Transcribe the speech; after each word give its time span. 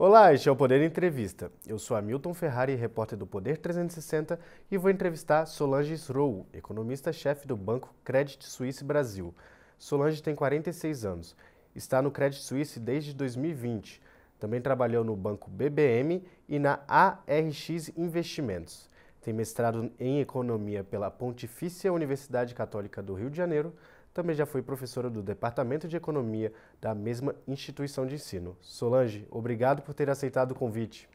Olá, 0.00 0.32
este 0.32 0.48
é 0.48 0.52
o 0.52 0.54
Poder 0.54 0.80
Entrevista. 0.80 1.50
Eu 1.66 1.76
sou 1.76 1.96
Hamilton 1.96 2.32
Ferrari, 2.32 2.76
repórter 2.76 3.18
do 3.18 3.26
Poder 3.26 3.58
360 3.58 4.38
e 4.70 4.78
vou 4.78 4.92
entrevistar 4.92 5.44
Solange 5.44 5.92
Srow, 5.98 6.46
economista-chefe 6.52 7.48
do 7.48 7.56
Banco 7.56 7.92
Credit 8.04 8.46
Suisse 8.48 8.84
Brasil. 8.84 9.34
Solange 9.76 10.22
tem 10.22 10.36
46 10.36 11.04
anos, 11.04 11.36
está 11.74 12.00
no 12.00 12.12
Credit 12.12 12.40
Suisse 12.40 12.78
desde 12.78 13.12
2020. 13.12 14.00
Também 14.38 14.60
trabalhou 14.60 15.02
no 15.02 15.16
Banco 15.16 15.50
BBM 15.50 16.22
e 16.48 16.60
na 16.60 16.78
ARX 16.86 17.90
Investimentos. 17.96 18.88
Tem 19.20 19.34
mestrado 19.34 19.90
em 19.98 20.20
Economia 20.20 20.84
pela 20.84 21.10
Pontifícia 21.10 21.92
Universidade 21.92 22.54
Católica 22.54 23.02
do 23.02 23.14
Rio 23.14 23.30
de 23.30 23.36
Janeiro, 23.36 23.74
também 24.12 24.34
já 24.34 24.46
foi 24.46 24.62
professora 24.62 25.08
do 25.08 25.22
Departamento 25.22 25.86
de 25.86 25.96
Economia 25.96 26.52
da 26.80 26.94
mesma 26.94 27.34
instituição 27.46 28.06
de 28.06 28.14
ensino. 28.14 28.56
Solange, 28.60 29.26
obrigado 29.30 29.82
por 29.82 29.94
ter 29.94 30.10
aceitado 30.10 30.52
o 30.52 30.54
convite. 30.54 31.08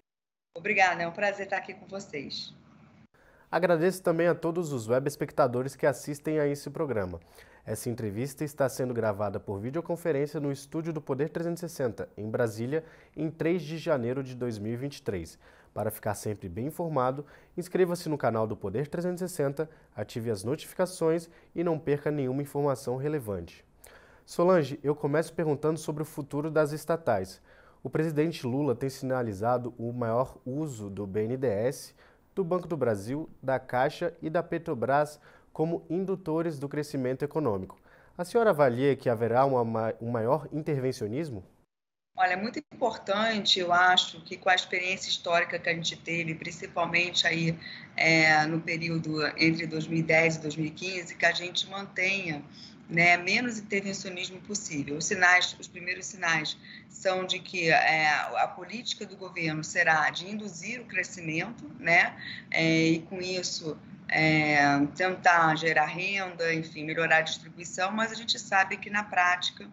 Obrigada, 0.56 1.02
é 1.02 1.08
um 1.08 1.12
prazer 1.12 1.46
estar 1.46 1.58
aqui 1.58 1.74
com 1.74 1.88
vocês. 1.88 2.54
Agradeço 3.50 4.02
também 4.02 4.28
a 4.28 4.36
todos 4.36 4.74
os 4.74 4.88
web 4.88 5.08
espectadores 5.08 5.76
que 5.76 5.86
assistem 5.86 6.40
a 6.40 6.48
esse 6.48 6.70
programa. 6.70 7.20
Essa 7.66 7.90
entrevista 7.90 8.44
está 8.44 8.68
sendo 8.68 8.94
gravada 8.94 9.40
por 9.40 9.58
videoconferência 9.60 10.40
no 10.40 10.52
estúdio 10.52 10.92
do 10.92 11.00
Poder 11.00 11.30
360, 11.30 12.10
em 12.18 12.30
Brasília, 12.30 12.84
em 13.16 13.32
3 13.32 13.62
de 13.62 13.78
janeiro 13.78 14.22
de 14.22 14.36
2023. 14.36 15.40
Para 15.74 15.90
ficar 15.90 16.14
sempre 16.14 16.48
bem 16.48 16.68
informado, 16.68 17.26
inscreva-se 17.58 18.08
no 18.08 18.18
canal 18.18 18.46
do 18.46 18.56
Poder 18.56 18.88
360, 18.88 19.68
ative 19.96 20.30
as 20.30 20.44
notificações 20.44 21.28
e 21.56 21.64
não 21.64 21.80
perca 21.80 22.12
nenhuma 22.12 22.44
informação 22.44 22.96
relevante. 22.96 23.66
Solange, 24.26 24.80
eu 24.84 24.96
começo 24.96 25.34
perguntando 25.34 25.80
sobre 25.80 26.04
o 26.04 26.06
futuro 26.06 26.52
das 26.52 26.72
estatais. 26.72 27.42
O 27.84 27.90
presidente 27.90 28.46
Lula 28.46 28.76
tem 28.76 28.90
sinalizado 28.90 29.74
o 29.78 29.92
maior 29.92 30.38
uso 30.46 30.90
do 30.90 31.08
BNDES, 31.08 31.96
do 32.36 32.44
Banco 32.44 32.68
do 32.68 32.78
Brasil, 32.78 33.30
da 33.42 33.60
Caixa 33.60 34.14
e 34.22 34.30
da 34.30 34.42
Petrobras 34.42 35.20
como 35.52 35.86
indutores 35.90 36.58
do 36.58 36.70
crescimento 36.70 37.24
econômico. 37.24 37.78
A 38.18 38.24
senhora 38.24 38.52
avalia 38.52 38.96
que 38.96 39.10
haverá 39.10 39.46
um 39.46 40.10
maior 40.12 40.48
intervencionismo? 40.52 41.44
Olha, 42.16 42.34
é 42.34 42.36
muito 42.36 42.60
importante, 42.60 43.60
eu 43.60 43.74
acho, 43.74 44.22
que 44.22 44.38
com 44.38 44.48
a 44.48 44.54
experiência 44.54 45.10
histórica 45.10 45.58
que 45.58 45.68
a 45.68 45.74
gente 45.74 45.96
teve, 45.96 46.36
principalmente 46.36 47.26
aí 47.26 47.58
é, 47.98 48.46
no 48.46 48.62
período 48.62 49.26
entre 49.36 49.66
2010 49.66 50.36
e 50.36 50.40
2015, 50.42 51.16
que 51.16 51.26
a 51.26 51.32
gente 51.32 51.68
mantenha 51.68 52.44
né, 52.88 53.18
menos 53.18 53.58
intervencionismo 53.58 54.40
possível. 54.42 54.98
Os 54.98 55.06
sinais, 55.06 55.56
os 55.60 55.68
primeiros 55.68 56.06
sinais 56.06 56.56
são 56.88 57.26
de 57.26 57.40
que 57.40 57.72
é, 57.72 58.08
a 58.14 58.48
política 58.48 59.08
do 59.08 59.18
governo 59.18 59.64
será 59.64 60.12
de 60.12 60.30
induzir 60.30 60.82
o 60.82 60.86
crescimento, 60.86 61.68
né, 61.80 62.16
é, 62.52 62.90
e 62.90 63.00
com 63.00 63.20
isso 63.20 63.76
é, 64.08 64.86
tentar 64.96 65.56
gerar 65.56 65.88
renda, 65.88 66.54
enfim, 66.54 66.84
melhorar 66.84 67.18
a 67.18 67.22
distribuição, 67.22 67.92
mas 67.92 68.12
a 68.12 68.16
gente 68.16 68.38
sabe 68.38 68.78
que 68.78 68.92
na 68.92 69.04
prática 69.04 69.68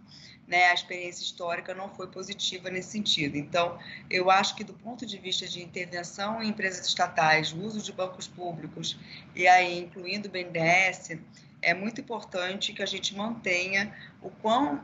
né, 0.51 0.71
a 0.71 0.75
experiência 0.75 1.23
histórica 1.23 1.73
não 1.73 1.89
foi 1.89 2.09
positiva 2.09 2.69
nesse 2.69 2.91
sentido. 2.91 3.37
Então, 3.37 3.79
eu 4.11 4.29
acho 4.29 4.57
que 4.57 4.65
do 4.65 4.75
ponto 4.75 5.07
de 5.07 5.17
vista 5.17 5.47
de 5.47 5.63
intervenção 5.63 6.43
em 6.43 6.49
empresas 6.49 6.85
estatais, 6.85 7.53
uso 7.53 7.81
de 7.81 7.93
bancos 7.93 8.27
públicos 8.27 8.99
e 9.35 9.47
aí 9.47 9.79
incluindo 9.79 10.29
o 10.29 10.31
BNDES, 10.31 11.19
é 11.63 11.73
muito 11.73 12.01
importante 12.01 12.73
que 12.73 12.83
a 12.83 12.87
gente 12.87 13.15
mantenha 13.15 13.95
o 14.21 14.29
quão 14.29 14.83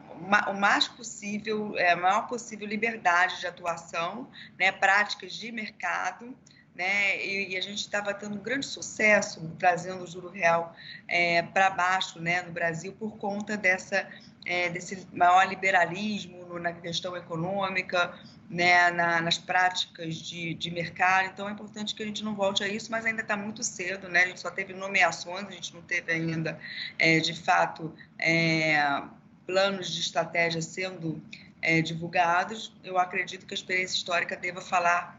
o 0.49 0.55
mais 0.55 0.87
possível, 0.87 1.77
é, 1.77 1.93
a 1.93 1.97
maior 1.97 2.29
possível 2.29 2.67
liberdade 2.69 3.41
de 3.41 3.47
atuação, 3.49 4.29
né, 4.57 4.71
práticas 4.71 5.33
de 5.33 5.51
mercado, 5.51 6.37
né, 6.77 7.25
e, 7.25 7.55
e 7.55 7.57
a 7.57 7.61
gente 7.61 7.79
estava 7.79 8.15
tendo 8.15 8.37
um 8.37 8.43
grande 8.43 8.67
sucesso 8.67 9.41
trazendo 9.59 10.05
o 10.05 10.07
juro 10.07 10.29
real 10.29 10.77
é, 11.09 11.43
para 11.43 11.71
baixo, 11.71 12.21
né, 12.21 12.43
no 12.43 12.53
Brasil 12.53 12.93
por 12.93 13.17
conta 13.17 13.57
dessa 13.57 14.07
é, 14.47 14.71
desse 14.71 15.07
maior 15.13 15.47
liberalismo 15.49 16.59
na 16.59 16.73
questão 16.73 17.17
econômica, 17.17 18.15
né, 18.49 18.91
na, 18.93 19.21
nas 19.21 19.37
práticas 19.37 20.15
de, 20.15 20.55
de 20.55 20.71
mercado. 20.71 21.31
Então, 21.33 21.49
é 21.49 21.53
importante 21.53 21.95
que 21.95 22.03
a 22.03 22.07
gente 22.07 22.23
não 22.23 22.35
volte 22.35 22.63
a 22.63 22.69
isso, 22.69 22.91
mas 22.91 23.05
ainda 23.05 23.23
está 23.23 23.37
muito 23.37 23.65
cedo, 23.65 24.09
né? 24.09 24.23
A 24.23 24.27
gente 24.29 24.41
só 24.41 24.51
teve 24.51 24.73
nomeações, 24.73 25.49
a 25.49 25.51
gente 25.51 25.75
não 25.75 25.83
teve 25.83 26.13
ainda, 26.13 26.59
é, 26.97 27.19
de 27.19 27.35
fato, 27.35 27.93
é, 28.19 29.03
planos 29.45 29.91
de 29.91 30.01
estratégia 30.01 30.63
sendo 30.63 31.21
é, 31.61 31.83
divulgados. 31.83 32.73
Eu 32.85 32.99
acredito 32.99 33.45
que 33.47 33.53
a 33.53 33.57
experiência 33.57 33.97
histórica 33.97 34.37
deva 34.37 34.61
falar 34.61 35.19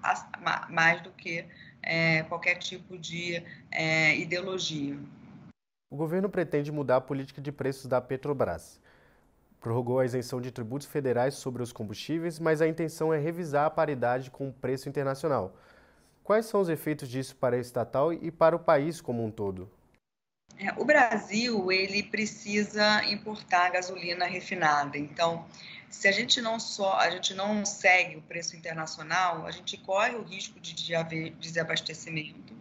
mais 0.70 1.02
do 1.02 1.12
que 1.12 1.46
é, 1.84 2.24
qualquer 2.24 2.56
tipo 2.56 2.98
de 2.98 3.44
é, 3.72 4.16
ideologia. 4.16 4.98
O 5.90 5.96
governo 5.96 6.30
pretende 6.30 6.72
mudar 6.72 6.98
a 6.98 7.02
política 7.02 7.42
de 7.42 7.52
preços 7.52 7.88
da 7.88 8.00
Petrobras 8.02 8.80
prorrogou 9.60 10.00
a 10.00 10.06
isenção 10.06 10.40
de 10.40 10.52
tributos 10.52 10.88
federais 10.88 11.36
sobre 11.36 11.64
os 11.64 11.72
combustíveis, 11.72 12.40
mas 12.40 12.62
a 12.62 12.68
intenção 12.68 13.14
é 13.14 13.18
revisar 13.18 13.66
a 13.66 13.70
paridade 13.70 14.32
com 14.32 14.50
o 14.50 14.54
preço 14.54 14.88
internacional. 14.88 15.56
Quais 16.24 16.46
são 16.46 16.60
os 16.60 16.70
efeitos 16.70 17.10
disso 17.10 17.36
para 17.36 17.56
a 17.56 17.60
estatal 17.60 18.12
e 18.14 18.32
para 18.32 18.56
o 18.56 18.60
país 18.60 19.02
como 19.02 19.24
um 19.24 19.32
todo? 19.32 19.72
É, 20.60 20.74
o 20.78 20.86
Brasil 20.86 21.72
ele 21.72 22.04
precisa 22.04 23.04
importar 23.06 23.70
gasolina 23.70 24.26
refinada. 24.26 24.98
Então, 24.98 25.46
se 25.90 26.08
a 26.08 26.12
gente 26.12 26.42
não 26.42 26.60
só 26.60 26.98
a 26.98 27.10
gente 27.10 27.34
não 27.34 27.66
segue 27.66 28.18
o 28.18 28.22
preço 28.22 28.56
internacional, 28.56 29.46
a 29.46 29.52
gente 29.52 29.78
corre 29.78 30.16
o 30.16 30.24
risco 30.24 30.60
de 30.60 30.96
haver 30.96 31.32
desabastecimento, 31.36 32.54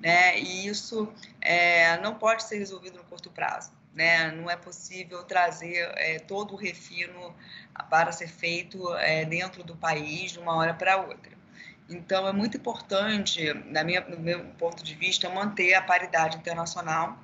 né? 0.00 0.38
E 0.38 0.66
isso 0.66 1.12
é, 1.40 1.98
não 1.98 2.14
pode 2.14 2.44
ser 2.44 2.58
resolvido 2.58 2.96
no 2.98 3.04
curto 3.04 3.30
prazo 3.30 3.79
né? 3.94 4.30
Não 4.32 4.50
é 4.50 4.56
possível 4.56 5.22
trazer 5.24 5.90
é, 5.96 6.18
todo 6.18 6.54
o 6.54 6.56
refino 6.56 7.34
para 7.88 8.12
ser 8.12 8.28
feito 8.28 8.94
é, 8.96 9.24
dentro 9.24 9.62
do 9.62 9.76
país 9.76 10.32
de 10.32 10.38
uma 10.38 10.54
hora 10.54 10.74
para 10.74 10.96
outra. 10.96 11.32
Então, 11.88 12.26
é 12.28 12.32
muito 12.32 12.56
importante, 12.56 13.52
na 13.66 13.82
minha, 13.82 14.00
no 14.02 14.20
meu 14.20 14.44
ponto 14.58 14.82
de 14.82 14.94
vista, 14.94 15.28
manter 15.28 15.74
a 15.74 15.82
paridade 15.82 16.36
internacional, 16.36 17.18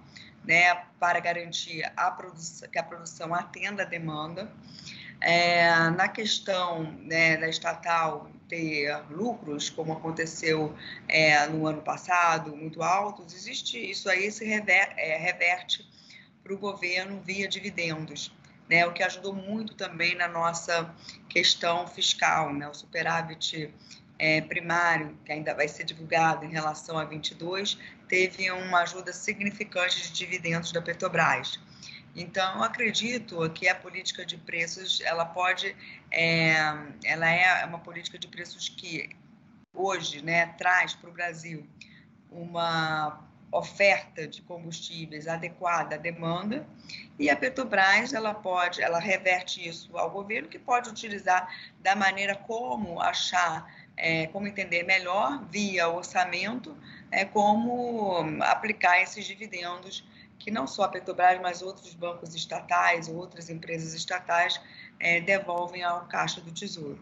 né, 0.45 0.75
para 0.99 1.21
garantir 1.21 1.85
a 1.97 2.11
produção, 2.11 2.69
que 2.69 2.79
a 2.79 2.83
produção 2.83 3.33
atenda 3.33 3.83
a 3.83 3.87
demanda. 3.87 4.51
É, 5.21 5.71
na 5.91 6.09
questão 6.09 6.83
né, 7.03 7.37
da 7.37 7.49
estatal 7.49 8.29
ter 8.49 8.97
lucros, 9.11 9.71
como 9.71 9.93
aconteceu 9.93 10.75
é, 11.09 11.47
no 11.47 11.67
ano 11.67 11.83
passado, 11.83 12.57
muito 12.57 12.83
altos, 12.83 13.35
existe 13.35 13.79
isso 13.79 14.09
aí 14.09 14.31
se 14.31 14.45
rever, 14.45 14.93
é, 14.97 15.17
reverte 15.17 15.85
para 16.47 16.55
o 16.55 16.59
governo 16.59 17.21
via 17.21 17.49
dividendos, 17.49 18.33
né? 18.69 18.87
O 18.87 18.93
que 18.93 19.03
ajudou 19.03 19.35
muito 19.35 19.75
também 19.75 20.15
na 20.15 20.29
nossa 20.29 20.95
questão 21.29 21.89
fiscal, 21.89 22.55
né? 22.55 22.69
O 22.69 22.75
superávit 22.75 23.75
é, 24.17 24.41
primário, 24.43 25.19
que 25.25 25.33
ainda 25.33 25.53
vai 25.53 25.67
ser 25.67 25.83
divulgado 25.83 26.45
em 26.45 26.51
relação 26.51 26.97
a 26.97 27.05
22, 27.05 27.77
teve 28.09 28.49
uma 28.53 28.83
ajuda 28.83 29.13
significante 29.13 30.01
de 30.05 30.13
dividendos 30.13 30.71
da 30.71 30.81
Petrobras. 30.81 31.59
Então, 32.15 32.59
eu 32.59 32.63
acredito 32.63 33.51
que 33.51 33.69
a 33.69 33.75
política 33.75 34.25
de 34.25 34.39
preços, 34.39 35.01
ela 35.01 35.27
pode, 35.27 35.77
é, 36.13 36.55
ela 37.05 37.29
é 37.29 37.65
uma 37.67 37.81
política 37.81 38.19
de 38.19 38.29
preços 38.29 38.69
que 38.69 39.11
hoje, 39.75 40.25
né, 40.25 40.47
traz 40.57 40.95
para 40.95 41.11
o 41.11 41.13
Brasil 41.13 41.67
uma 42.31 43.21
oferta 43.57 44.27
de 44.27 44.43
combustíveis 44.43 45.27
adequada 45.27 45.95
à 45.95 45.99
demanda 45.99 46.67
e 47.19 47.31
a 47.31 47.37
Petrobras 47.37 48.13
ela 48.13 48.35
pode 48.35 48.83
ela 48.83 48.99
reverte 48.99 49.67
isso 49.67 49.97
ao 49.97 50.11
governo 50.11 50.49
que 50.49 50.59
pode 50.59 50.89
utilizar 50.91 51.49
da 51.81 51.97
maneira 51.97 52.35
como 52.35 53.01
achar 53.01 53.71
é, 53.97 54.27
como 54.29 54.47
entender 54.47 54.83
melhor 54.83 55.45
via 55.51 55.89
orçamento 55.89 56.77
é, 57.11 57.25
como 57.25 58.25
aplicar 58.43 59.01
esses 59.01 59.25
dividendos 59.25 60.07
que 60.39 60.51
não 60.51 60.67
só 60.67 60.85
a 60.85 60.89
Petrobras 60.89 61.41
mas 61.41 61.63
outros 61.63 61.95
bancos 61.95 62.35
estatais 62.35 63.09
outras 63.09 63.49
empresas 63.49 63.95
estatais 63.95 64.61
é, 65.01 65.21
devolvem 65.21 65.83
ao 65.83 66.07
caixa 66.07 66.41
do 66.41 66.51
tesouro. 66.53 66.99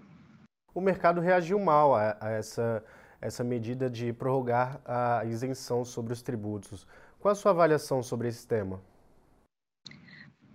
O 0.75 0.81
mercado 0.81 1.21
reagiu 1.21 1.59
mal 1.61 1.95
a, 1.95 2.17
a 2.21 2.31
essa 2.31 2.85
essa 3.25 3.43
medida 3.43 3.89
de 3.89 4.13
prorrogar 4.13 4.79
a 4.85 5.25
isenção 5.25 5.83
sobre 5.83 6.13
os 6.13 6.21
tributos. 6.21 6.87
Qual 7.19 7.33
a 7.33 7.35
sua 7.35 7.53
avaliação 7.53 8.03
sobre 8.03 8.29
esse 8.29 8.47
tema? 8.47 8.83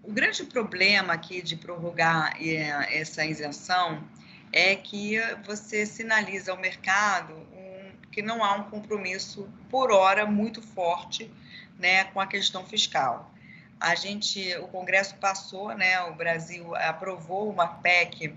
O 0.04 0.12
grande 0.12 0.44
problema 0.44 1.14
aqui 1.14 1.42
de 1.42 1.56
prorrogar 1.56 2.38
eh, 2.40 3.00
essa 3.02 3.26
isenção 3.26 4.04
é 4.54 4.76
que 4.76 5.18
você 5.48 5.84
sinaliza 5.84 6.52
ao 6.52 6.60
mercado 6.60 7.34
que 8.12 8.22
não 8.22 8.44
há 8.44 8.54
um 8.56 8.64
compromisso, 8.64 9.48
por 9.70 9.92
hora, 9.92 10.26
muito 10.26 10.62
forte 10.62 11.32
né, 11.78 12.06
com 12.06 12.20
a 12.20 12.28
questão 12.28 12.66
fiscal. 12.66 13.32
A 13.80 13.96
gente, 13.96 14.56
o 14.58 14.68
Congresso 14.68 15.16
passou, 15.18 15.76
né, 15.76 16.02
o 16.04 16.16
Brasil 16.16 16.76
aprovou 16.76 17.50
uma 17.50 17.68
PEC 17.68 18.36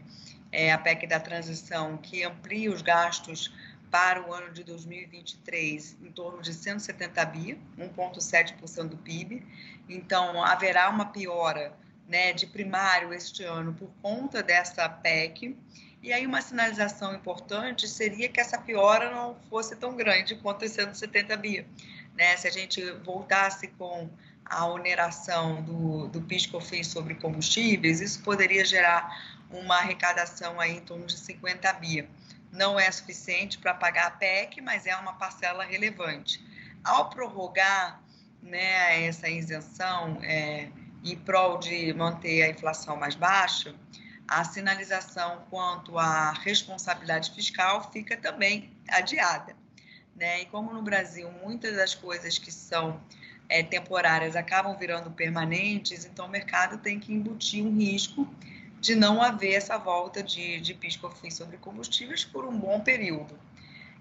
é 0.52 0.70
a 0.70 0.76
PEC 0.76 1.06
da 1.06 1.18
transição, 1.18 1.96
que 1.96 2.22
amplia 2.22 2.70
os 2.70 2.82
gastos 2.82 3.50
para 3.92 4.26
o 4.26 4.32
ano 4.32 4.50
de 4.50 4.64
2023 4.64 5.98
em 6.02 6.10
torno 6.10 6.40
de 6.40 6.54
170 6.54 7.24
bi, 7.26 7.60
1,7% 7.78 8.88
do 8.88 8.96
PIB. 8.96 9.46
Então, 9.86 10.42
haverá 10.42 10.88
uma 10.88 11.04
piora 11.04 11.76
né, 12.08 12.32
de 12.32 12.46
primário 12.46 13.12
este 13.12 13.44
ano 13.44 13.74
por 13.74 13.90
conta 14.00 14.42
dessa 14.42 14.88
PEC. 14.88 15.54
E 16.02 16.10
aí, 16.10 16.26
uma 16.26 16.40
sinalização 16.40 17.14
importante 17.14 17.86
seria 17.86 18.30
que 18.30 18.40
essa 18.40 18.58
piora 18.58 19.10
não 19.10 19.36
fosse 19.50 19.76
tão 19.76 19.94
grande 19.94 20.36
quanto 20.36 20.64
os 20.64 20.70
170 20.72 21.36
bi. 21.36 21.66
Né? 22.16 22.34
Se 22.38 22.48
a 22.48 22.50
gente 22.50 22.82
voltasse 23.04 23.68
com 23.68 24.08
a 24.46 24.66
oneração 24.66 25.62
do, 25.62 26.08
do 26.08 26.22
PIS/COFINS 26.22 26.86
sobre 26.86 27.14
combustíveis, 27.16 28.00
isso 28.00 28.22
poderia 28.22 28.64
gerar 28.64 29.38
uma 29.50 29.76
arrecadação 29.76 30.58
aí 30.58 30.78
em 30.78 30.80
torno 30.80 31.04
de 31.04 31.18
50 31.18 31.70
bi. 31.74 32.08
Não 32.52 32.78
é 32.78 32.90
suficiente 32.90 33.56
para 33.58 33.72
pagar 33.72 34.08
a 34.08 34.10
PEC, 34.10 34.60
mas 34.60 34.86
é 34.86 34.94
uma 34.94 35.14
parcela 35.14 35.64
relevante. 35.64 36.44
Ao 36.84 37.08
prorrogar 37.08 38.00
né, 38.42 39.06
essa 39.06 39.28
isenção 39.28 40.18
é, 40.22 40.68
em 41.02 41.16
prol 41.16 41.58
de 41.58 41.92
manter 41.94 42.42
a 42.42 42.50
inflação 42.50 42.96
mais 42.96 43.14
baixa, 43.14 43.74
a 44.28 44.44
sinalização 44.44 45.44
quanto 45.50 45.98
à 45.98 46.32
responsabilidade 46.32 47.30
fiscal 47.32 47.90
fica 47.90 48.16
também 48.16 48.70
adiada. 48.88 49.56
Né? 50.14 50.42
E 50.42 50.46
como 50.46 50.72
no 50.72 50.82
Brasil 50.82 51.30
muitas 51.42 51.76
das 51.76 51.94
coisas 51.94 52.38
que 52.38 52.52
são 52.52 53.00
é, 53.48 53.62
temporárias 53.62 54.36
acabam 54.36 54.76
virando 54.76 55.10
permanentes, 55.10 56.04
então 56.04 56.26
o 56.26 56.28
mercado 56.28 56.78
tem 56.78 56.98
que 56.98 57.12
embutir 57.12 57.64
um 57.64 57.76
risco 57.76 58.28
de 58.82 58.96
não 58.96 59.22
haver 59.22 59.52
essa 59.54 59.78
volta 59.78 60.24
de, 60.24 60.60
de 60.60 60.74
PIS/COFINS 60.74 61.34
sobre 61.34 61.56
combustíveis 61.56 62.24
por 62.24 62.44
um 62.44 62.58
bom 62.58 62.80
período. 62.80 63.38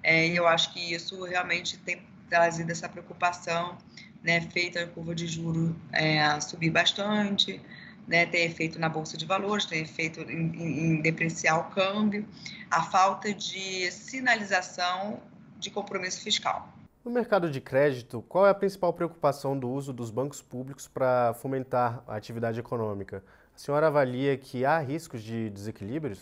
É, 0.02 0.28
e 0.28 0.36
eu 0.36 0.48
acho 0.48 0.74
que 0.74 0.92
isso 0.92 1.24
realmente 1.24 1.78
tem 1.78 2.02
trazido 2.28 2.72
essa 2.72 2.90
preocupação, 2.90 3.78
né, 4.24 4.42
feita 4.42 4.82
a 4.82 4.88
curva 4.88 5.14
de 5.14 5.28
juros 5.28 5.76
é, 5.94 6.40
subir 6.40 6.72
bastante, 6.72 7.62
né, 8.08 8.26
ter 8.26 8.40
efeito 8.40 8.80
na 8.80 8.90
bolsa 8.90 9.16
de 9.16 9.24
valores, 9.24 9.66
ter 9.66 9.78
efeito 9.78 10.22
em, 10.22 10.96
em 10.96 11.02
depreciar 11.02 11.60
o 11.60 11.64
câmbio, 11.66 12.28
a 12.72 12.82
falta 12.82 13.32
de 13.32 13.92
sinalização 13.92 15.20
de 15.60 15.70
compromisso 15.70 16.24
fiscal. 16.24 16.68
No 17.06 17.12
mercado 17.12 17.52
de 17.52 17.62
crédito, 17.62 18.24
qual 18.28 18.48
é 18.48 18.50
a 18.50 18.56
principal 18.56 18.92
preocupação 18.94 19.58
do 19.58 19.70
uso 19.70 19.94
dos 19.94 20.10
bancos 20.10 20.42
públicos 20.42 20.88
para 20.88 21.36
fomentar 21.36 22.04
a 22.08 22.16
atividade 22.16 22.60
econômica? 22.60 23.24
Senhora 23.62 23.88
avalia 23.88 24.36
que 24.38 24.66
há 24.66 24.80
riscos 24.80 25.22
de 25.22 25.50
desequilíbrios? 25.52 26.22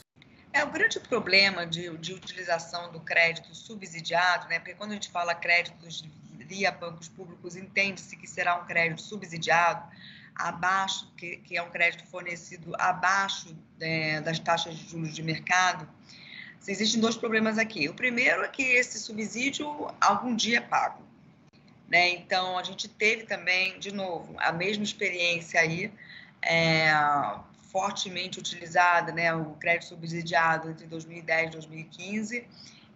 É, 0.52 0.62
o 0.64 0.70
grande 0.70 1.00
problema 1.00 1.66
de, 1.66 1.96
de 1.98 2.14
utilização 2.14 2.92
do 2.92 3.00
crédito 3.00 3.56
subsidiado, 3.56 4.48
né, 4.50 4.60
porque 4.60 4.74
quando 4.74 4.92
a 4.92 4.94
gente 4.96 5.10
fala 5.10 5.34
créditos 5.34 6.04
via 6.38 6.70
bancos 6.70 7.08
públicos, 7.08 7.56
entende-se 7.56 8.18
que 8.18 8.28
será 8.28 8.56
um 8.56 8.66
crédito 8.66 9.02
subsidiado, 9.02 9.88
abaixo, 10.36 11.10
que, 11.16 11.38
que 11.38 11.56
é 11.56 11.62
um 11.62 11.70
crédito 11.70 12.06
fornecido 12.08 12.74
abaixo 12.78 13.56
é, 13.80 14.20
das 14.20 14.38
taxas 14.40 14.76
de 14.76 14.90
juros 14.90 15.14
de 15.14 15.24
mercado, 15.24 15.88
Existem 16.68 17.02
dois 17.02 17.16
problemas 17.16 17.58
aqui. 17.58 17.90
O 17.90 17.94
primeiro 17.94 18.44
é 18.44 18.48
que 18.48 18.62
esse 18.62 19.00
subsídio 19.00 19.90
algum 20.00 20.36
dia 20.36 20.58
é 20.58 20.62
pago. 20.62 21.02
Né? 21.88 22.10
Então, 22.10 22.60
a 22.60 22.64
gente 22.64 22.88
teve 22.88 23.24
também, 23.24 23.80
de 23.80 23.92
novo, 23.92 24.36
a 24.38 24.52
mesma 24.52 24.84
experiência 24.84 25.60
aí, 25.60 25.92
é, 26.42 26.92
fortemente 27.72 28.40
utilizada, 28.40 29.12
né? 29.12 29.34
o 29.34 29.54
crédito 29.56 29.90
subsidiado 29.90 30.70
entre 30.70 30.88
2010 30.88 31.50
e 31.50 31.52
2015, 31.52 32.48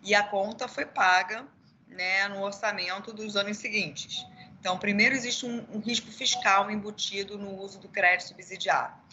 e 0.04 0.16
a 0.16 0.24
conta 0.24 0.68
foi 0.68 0.86
paga 0.86 1.45
né, 1.88 2.28
no 2.28 2.42
orçamento 2.42 3.13
dos 3.13 3.36
anos 3.36 3.57
seguintes. 3.57 4.25
Então, 4.60 4.78
primeiro, 4.78 5.13
existe 5.13 5.45
um, 5.45 5.66
um 5.74 5.80
risco 5.80 6.12
fiscal 6.12 6.72
embutido 6.72 7.38
no 7.38 7.60
uso 7.60 7.80
do 7.80 7.88
crédito 7.90 8.28
subsidiado 8.28 9.04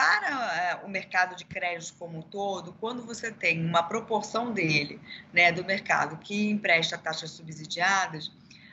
para 0.00 0.56
é, 0.56 0.74
o 0.86 0.88
mercado 0.88 1.36
de 1.36 1.44
crédito 1.44 1.94
como 1.98 2.20
um 2.20 2.22
todo, 2.22 2.72
quando 2.80 3.04
você 3.04 3.30
tem 3.30 3.62
uma 3.62 3.82
proporção 3.82 4.50
dele, 4.50 4.98
né, 5.30 5.52
do 5.52 5.62
mercado 5.62 6.16
que 6.16 6.48
empresta 6.48 6.96
taxas 6.96 7.32
subsidiadas, 7.32 8.32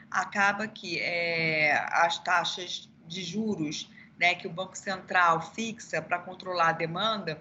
acaba 0.09 0.69
que 0.69 1.01
é, 1.01 1.85
as 1.91 2.17
taxas 2.19 2.89
de 3.05 3.23
juros 3.23 3.89
né, 4.19 4.35
que 4.35 4.47
o 4.47 4.49
Banco 4.49 4.77
Central 4.77 5.41
fixa 5.53 6.01
para 6.01 6.19
controlar 6.19 6.69
a 6.69 6.73
demanda 6.73 7.39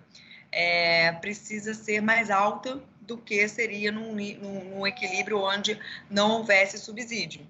é, 0.53 1.13
precisa 1.13 1.75
ser 1.75 2.01
mais 2.01 2.31
alta 2.31 2.81
do 3.01 3.17
que 3.17 3.47
seria 3.49 3.93
num, 3.93 4.15
num, 4.15 4.65
num 4.65 4.87
equilíbrio 4.87 5.39
onde 5.41 5.79
não 6.11 6.33
houvesse 6.33 6.79
subsídio. 6.79 7.47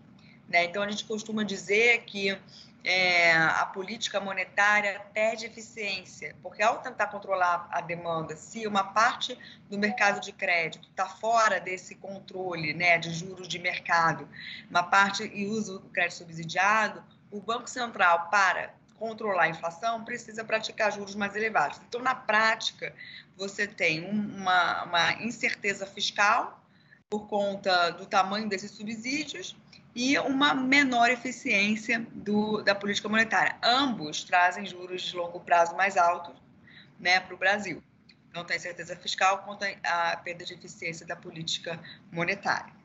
Né? 0.49 0.65
Então, 0.65 0.83
a 0.83 0.91
gente 0.91 1.05
costuma 1.05 1.43
dizer 1.43 2.03
que 2.05 2.39
é, 2.85 3.35
a 3.35 3.67
política 3.67 4.21
monetária 4.21 5.01
perde 5.13 5.47
eficiência, 5.47 6.37
porque 6.41 6.63
ao 6.63 6.79
tentar 6.79 7.09
controlar 7.09 7.69
a 7.73 7.81
demanda, 7.81 8.37
se 8.37 8.65
uma 8.65 8.85
parte 8.85 9.37
do 9.69 9.77
mercado 9.77 10.21
de 10.21 10.31
crédito 10.31 10.89
está 10.89 11.07
fora 11.07 11.59
desse 11.59 11.97
controle 11.97 12.73
né, 12.75 12.97
de 12.97 13.13
juros 13.13 13.49
de 13.49 13.59
mercado, 13.59 14.29
uma 14.71 14.85
parte 14.85 15.25
e 15.35 15.47
usa 15.49 15.75
o 15.77 15.81
crédito 15.81 16.19
subsidiado, 16.19 17.03
o 17.29 17.41
Banco 17.41 17.69
Central, 17.69 18.29
para 18.31 18.73
controlar 18.99 19.45
a 19.45 19.49
inflação, 19.49 20.05
precisa 20.05 20.45
praticar 20.45 20.93
juros 20.93 21.15
mais 21.15 21.35
elevados. 21.37 21.81
Então, 21.89 22.01
na 22.01 22.15
prática, 22.15 22.95
você 23.37 23.67
tem 23.67 24.05
uma, 24.09 24.85
uma 24.85 25.13
incerteza 25.23 25.87
fiscal 25.87 26.63
por 27.09 27.29
conta 27.29 27.91
do 27.91 28.07
tamanho 28.07 28.49
desses 28.49 28.71
subsídios 28.73 29.57
e 29.95 30.19
uma 30.19 30.55
menor 30.55 31.11
eficiência 31.11 32.07
do, 32.13 32.63
da 32.63 32.75
política 32.75 33.09
monetária. 33.09 33.57
Ambos 33.63 34.25
trazem 34.25 34.67
juros 34.67 35.03
de 35.03 35.17
longo 35.17 35.41
prazo 35.41 35.75
mais 35.75 35.97
altos 35.97 36.35
né, 37.01 37.21
para 37.21 37.35
o 37.35 37.39
Brasil. 37.39 37.83
Não 38.35 38.45
tem 38.45 38.59
certeza 38.59 38.95
fiscal 38.95 39.39
quanto 39.45 39.65
à 39.83 40.17
perda 40.19 40.45
de 40.45 40.53
eficiência 40.53 41.07
da 41.07 41.17
política 41.17 41.81
monetária. 42.13 42.76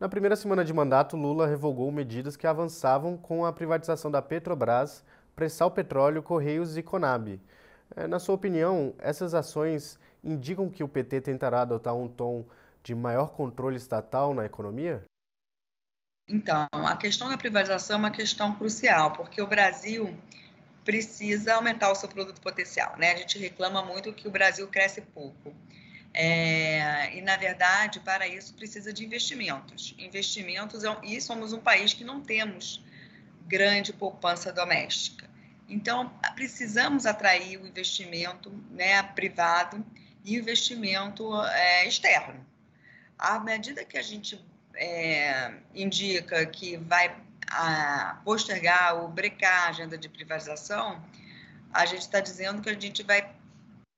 Na 0.00 0.08
primeira 0.08 0.36
semana 0.36 0.64
de 0.64 0.72
mandato, 0.72 1.16
Lula 1.16 1.48
revogou 1.48 1.90
medidas 1.90 2.36
que 2.36 2.46
avançavam 2.46 3.16
com 3.16 3.44
a 3.44 3.52
privatização 3.52 4.08
da 4.08 4.22
Petrobras, 4.22 5.04
Pressal 5.34 5.72
Petróleo, 5.72 6.22
Correios 6.22 6.76
e 6.76 6.82
Conab. 6.84 7.40
É, 7.96 8.06
na 8.06 8.20
sua 8.20 8.36
opinião, 8.36 8.94
essas 8.98 9.34
ações 9.34 9.98
indicam 10.22 10.70
que 10.70 10.84
o 10.84 10.88
PT 10.88 11.22
tentará 11.22 11.62
adotar 11.62 11.96
um 11.96 12.06
tom 12.06 12.44
de 12.80 12.94
maior 12.94 13.32
controle 13.32 13.76
estatal 13.76 14.32
na 14.32 14.44
economia? 14.44 15.04
Então, 16.28 16.68
a 16.70 16.96
questão 16.96 17.28
da 17.28 17.36
privatização 17.36 17.96
é 17.96 17.98
uma 17.98 18.10
questão 18.12 18.54
crucial, 18.54 19.12
porque 19.14 19.42
o 19.42 19.48
Brasil 19.48 20.16
precisa 20.84 21.54
aumentar 21.54 21.90
o 21.90 21.96
seu 21.96 22.08
produto 22.08 22.40
potencial. 22.40 22.96
Né? 22.96 23.12
A 23.12 23.16
gente 23.16 23.36
reclama 23.36 23.82
muito 23.84 24.12
que 24.12 24.28
o 24.28 24.30
Brasil 24.30 24.68
cresce 24.68 25.00
pouco. 25.00 25.52
É, 26.20 27.16
e, 27.16 27.22
na 27.22 27.36
verdade, 27.36 28.00
para 28.00 28.26
isso 28.26 28.52
precisa 28.54 28.92
de 28.92 29.04
investimentos. 29.04 29.94
Investimentos, 29.96 30.82
é 30.82 30.88
e 31.04 31.20
somos 31.20 31.52
um 31.52 31.60
país 31.60 31.94
que 31.94 32.02
não 32.02 32.20
temos 32.20 32.84
grande 33.46 33.92
poupança 33.92 34.52
doméstica. 34.52 35.30
Então, 35.68 36.08
precisamos 36.34 37.06
atrair 37.06 37.56
o 37.58 37.64
investimento 37.64 38.50
né, 38.72 39.00
privado 39.00 39.86
e 40.24 40.36
o 40.36 40.40
investimento 40.40 41.40
é, 41.40 41.86
externo. 41.86 42.44
À 43.16 43.38
medida 43.38 43.84
que 43.84 43.96
a 43.96 44.02
gente 44.02 44.44
é, 44.74 45.52
indica 45.72 46.44
que 46.46 46.78
vai 46.78 47.16
a, 47.48 48.20
postergar 48.24 48.96
ou 48.96 49.06
brecar 49.06 49.66
a 49.66 49.68
agenda 49.68 49.96
de 49.96 50.08
privatização, 50.08 51.00
a 51.72 51.86
gente 51.86 52.00
está 52.00 52.18
dizendo 52.18 52.60
que 52.60 52.70
a 52.70 52.74
gente 52.74 53.04
vai 53.04 53.37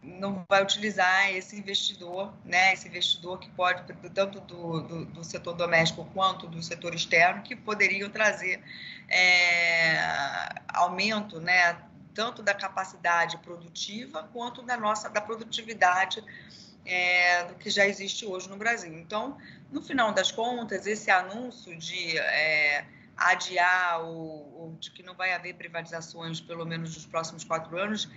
não 0.03 0.45
vai 0.49 0.63
utilizar 0.63 1.31
esse 1.31 1.59
investidor, 1.59 2.33
né, 2.45 2.73
esse 2.73 2.89
investidor 2.89 3.39
que 3.39 3.51
pode, 3.51 3.83
tanto 4.15 4.41
do, 4.41 4.81
do, 4.81 5.05
do 5.05 5.25
setor 5.25 5.55
doméstico 5.55 6.07
quanto 6.15 6.47
do 6.47 6.63
setor 6.63 6.95
externo, 6.95 7.43
que 7.43 7.55
poderiam 7.55 8.09
trazer 8.09 8.63
é, 9.09 9.99
aumento, 10.69 11.39
né, 11.39 11.79
tanto 12.15 12.43
da 12.43 12.55
capacidade 12.55 13.37
produtiva 13.39 14.29
quanto 14.33 14.63
da 14.63 14.77
nossa 14.77 15.09
da 15.11 15.21
produtividade 15.21 16.25
é, 16.85 17.45
do 17.45 17.55
que 17.55 17.69
já 17.69 17.87
existe 17.87 18.25
hoje 18.25 18.49
no 18.49 18.57
Brasil. 18.57 18.93
Então, 18.99 19.37
no 19.71 19.83
final 19.83 20.13
das 20.13 20.33
contas, 20.33 20.87
esse 20.87 21.11
anúncio 21.11 21.77
de 21.79 22.19
é, 22.19 22.87
adiar 23.17 24.01
ou, 24.03 24.55
ou, 24.57 24.77
de 24.81 24.91
que 24.91 25.03
não 25.03 25.15
vai 25.15 25.35
haver 25.35 25.55
privatizações, 25.55 26.41
pelo 26.41 26.65
menos 26.65 26.95
nos 26.95 27.05
próximos 27.05 27.45
quatro 27.45 27.79
anos, 27.79 28.09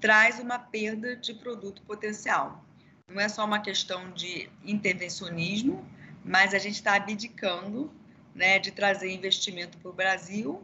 traz 0.00 0.40
uma 0.40 0.58
perda 0.58 1.14
de 1.14 1.34
produto 1.34 1.82
potencial. 1.82 2.64
Não 3.08 3.20
é 3.20 3.28
só 3.28 3.44
uma 3.44 3.60
questão 3.60 4.10
de 4.12 4.48
intervencionismo, 4.64 5.84
mas 6.24 6.54
a 6.54 6.58
gente 6.58 6.74
está 6.74 6.94
abdicando 6.94 7.92
né, 8.34 8.58
de 8.58 8.70
trazer 8.70 9.12
investimento 9.12 9.78
para 9.78 9.90
o 9.90 9.92
Brasil, 9.92 10.62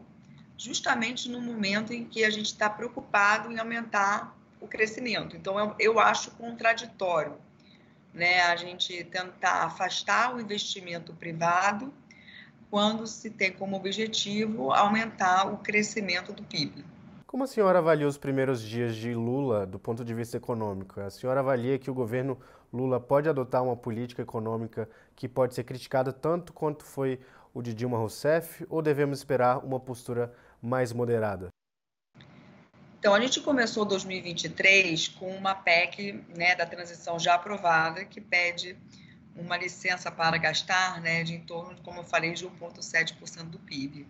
justamente 0.57 1.29
no 1.29 1.41
momento 1.41 1.93
em 1.93 2.05
que 2.05 2.23
a 2.23 2.29
gente 2.29 2.47
está 2.47 2.69
preocupado 2.69 3.51
em 3.51 3.59
aumentar 3.59 4.35
o 4.59 4.67
crescimento. 4.67 5.35
Então, 5.35 5.59
eu, 5.59 5.75
eu 5.79 5.99
acho 5.99 6.31
contraditório 6.31 7.37
né, 8.13 8.41
a 8.41 8.55
gente 8.55 9.03
tentar 9.03 9.63
afastar 9.63 10.33
o 10.33 10.41
investimento 10.41 11.13
privado 11.13 11.93
quando 12.69 13.05
se 13.05 13.29
tem 13.29 13.51
como 13.51 13.75
objetivo 13.75 14.71
aumentar 14.71 15.45
o 15.53 15.57
crescimento 15.57 16.33
do 16.33 16.43
PIB. 16.43 16.83
Como 17.27 17.43
a 17.43 17.47
senhora 17.47 17.79
avalia 17.79 18.07
os 18.07 18.17
primeiros 18.17 18.61
dias 18.61 18.95
de 18.95 19.13
Lula 19.13 19.67
do 19.67 19.77
ponto 19.77 20.05
de 20.05 20.13
vista 20.13 20.37
econômico? 20.37 21.01
A 21.01 21.09
senhora 21.09 21.41
avalia 21.41 21.77
que 21.77 21.91
o 21.91 21.93
governo 21.93 22.39
Lula 22.71 23.01
pode 23.01 23.27
adotar 23.27 23.61
uma 23.61 23.75
política 23.75 24.21
econômica 24.21 24.89
que 25.13 25.27
pode 25.27 25.53
ser 25.53 25.65
criticada 25.65 26.13
tanto 26.13 26.53
quanto 26.53 26.85
foi 26.85 27.19
o 27.53 27.61
de 27.61 27.73
Dilma 27.73 27.97
Rousseff 27.97 28.65
ou 28.69 28.81
devemos 28.81 29.19
esperar 29.19 29.57
uma 29.57 29.77
postura 29.77 30.33
mais 30.61 30.93
moderada? 30.93 31.49
Então, 32.97 33.13
a 33.13 33.19
gente 33.19 33.41
começou 33.41 33.83
2023 33.83 35.09
com 35.09 35.29
uma 35.35 35.53
PEC 35.53 36.23
né, 36.33 36.55
da 36.55 36.65
transição 36.65 37.19
já 37.19 37.35
aprovada, 37.35 38.05
que 38.05 38.21
pede 38.21 38.77
uma 39.35 39.57
licença 39.57 40.09
para 40.09 40.37
gastar 40.37 41.01
né, 41.01 41.25
de 41.25 41.33
em 41.33 41.41
torno, 41.41 41.77
como 41.83 41.99
eu 41.99 42.05
falei, 42.05 42.31
de 42.31 42.47
1,7% 42.47 43.49
do 43.49 43.59
PIB. 43.59 44.07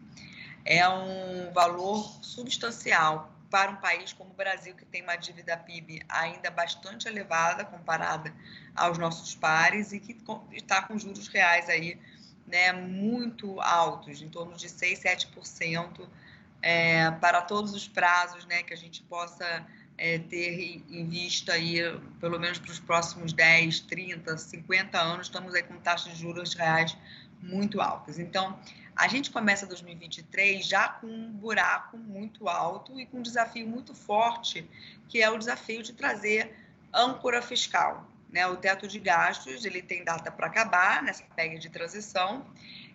É 0.69 0.87
um 0.89 1.49
valor 1.53 2.03
substancial 2.21 3.31
para 3.49 3.71
um 3.71 3.77
país 3.77 4.11
como 4.11 4.31
o 4.31 4.33
Brasil, 4.33 4.75
que 4.75 4.83
tem 4.83 5.01
uma 5.01 5.15
dívida 5.15 5.55
PIB 5.55 6.01
ainda 6.09 6.51
bastante 6.51 7.07
elevada 7.07 7.63
comparada 7.63 8.33
aos 8.75 8.97
nossos 8.97 9.33
pares 9.33 9.93
e 9.93 9.99
que 10.01 10.17
está 10.51 10.81
com 10.81 10.99
juros 10.99 11.29
reais 11.29 11.69
aí, 11.69 11.97
né, 12.45 12.73
muito 12.73 13.61
altos, 13.61 14.21
em 14.21 14.27
torno 14.27 14.57
de 14.57 14.67
6, 14.67 14.99
7% 14.99 16.05
é, 16.61 17.11
para 17.11 17.41
todos 17.41 17.73
os 17.73 17.87
prazos 17.87 18.45
né, 18.45 18.61
que 18.61 18.73
a 18.73 18.77
gente 18.77 19.01
possa 19.03 19.65
é, 19.97 20.19
ter 20.19 20.83
em 20.89 21.07
vista 21.07 21.53
aí, 21.53 21.79
pelo 22.19 22.37
menos 22.37 22.59
para 22.59 22.71
os 22.71 22.79
próximos 22.79 23.31
10, 23.31 23.79
30, 23.81 24.37
50 24.37 24.99
anos, 24.99 25.27
estamos 25.27 25.55
aí 25.55 25.63
com 25.63 25.77
taxas 25.77 26.11
de 26.11 26.19
juros 26.19 26.53
reais 26.55 26.97
muito 27.41 27.79
altas. 27.79 28.19
Então, 28.19 28.59
a 28.97 29.07
gente 29.07 29.29
começa 29.29 29.67
2023 29.67 30.65
já 30.65 30.89
com 30.89 31.07
um 31.07 31.31
buraco 31.31 31.97
muito 31.97 32.49
alto 32.49 32.99
e 32.99 33.05
com 33.05 33.19
um 33.19 33.21
desafio 33.21 33.67
muito 33.67 33.93
forte, 33.93 34.67
que 35.07 35.21
é 35.21 35.29
o 35.29 35.37
desafio 35.37 35.83
de 35.83 35.93
trazer 35.93 36.55
âncora 36.91 37.41
fiscal. 37.41 38.09
Né? 38.31 38.45
O 38.47 38.57
teto 38.57 38.87
de 38.87 38.99
gastos 38.99 39.63
ele 39.63 39.81
tem 39.81 40.03
data 40.03 40.31
para 40.31 40.47
acabar 40.47 41.03
nessa 41.03 41.23
PEG 41.35 41.59
de 41.59 41.69
transição 41.69 42.45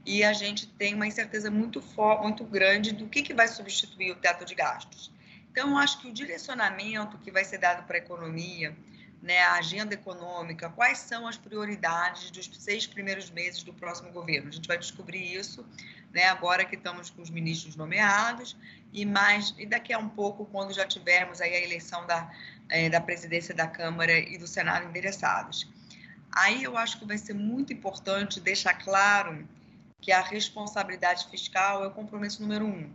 e 0.04 0.24
a 0.24 0.32
gente 0.32 0.66
tem 0.66 0.94
uma 0.94 1.06
incerteza 1.06 1.50
muito, 1.50 1.80
muito 2.20 2.44
grande 2.44 2.92
do 2.92 3.06
que, 3.06 3.22
que 3.22 3.32
vai 3.32 3.46
substituir 3.46 4.10
o 4.10 4.16
teto 4.16 4.44
de 4.44 4.56
gastos. 4.56 5.12
Então, 5.52 5.70
eu 5.70 5.76
acho 5.76 6.00
que 6.00 6.08
o 6.08 6.12
direcionamento 6.12 7.16
que 7.18 7.30
vai 7.30 7.44
ser 7.44 7.58
dado 7.58 7.86
para 7.86 7.96
a 7.96 7.98
economia, 7.98 8.74
né, 9.22 9.40
a 9.40 9.54
agenda 9.54 9.94
econômica, 9.94 10.68
quais 10.68 10.98
são 10.98 11.28
as 11.28 11.38
prioridades 11.38 12.30
dos 12.30 12.50
seis 12.58 12.86
primeiros 12.86 13.30
meses 13.30 13.62
do 13.62 13.72
próximo 13.72 14.10
governo. 14.10 14.48
A 14.48 14.52
gente 14.52 14.66
vai 14.66 14.76
descobrir 14.76 15.34
isso 15.34 15.64
né, 16.12 16.24
agora 16.24 16.64
que 16.64 16.74
estamos 16.74 17.08
com 17.08 17.22
os 17.22 17.30
ministros 17.30 17.76
nomeados 17.76 18.56
e 18.92 19.06
mais 19.06 19.54
e 19.56 19.64
daqui 19.64 19.92
a 19.92 19.98
um 19.98 20.08
pouco, 20.08 20.44
quando 20.46 20.74
já 20.74 20.84
tivermos 20.84 21.40
aí 21.40 21.54
a 21.54 21.60
eleição 21.62 22.04
da, 22.06 22.30
é, 22.68 22.90
da 22.90 23.00
presidência 23.00 23.54
da 23.54 23.66
Câmara 23.66 24.18
e 24.18 24.36
do 24.36 24.46
Senado 24.46 24.86
endereçados. 24.86 25.68
Aí 26.32 26.64
eu 26.64 26.76
acho 26.76 26.98
que 26.98 27.06
vai 27.06 27.16
ser 27.16 27.34
muito 27.34 27.72
importante 27.72 28.40
deixar 28.40 28.74
claro 28.74 29.46
que 30.00 30.10
a 30.10 30.20
responsabilidade 30.20 31.28
fiscal 31.28 31.84
é 31.84 31.86
o 31.86 31.90
compromisso 31.92 32.42
número 32.42 32.66
um. 32.66 32.90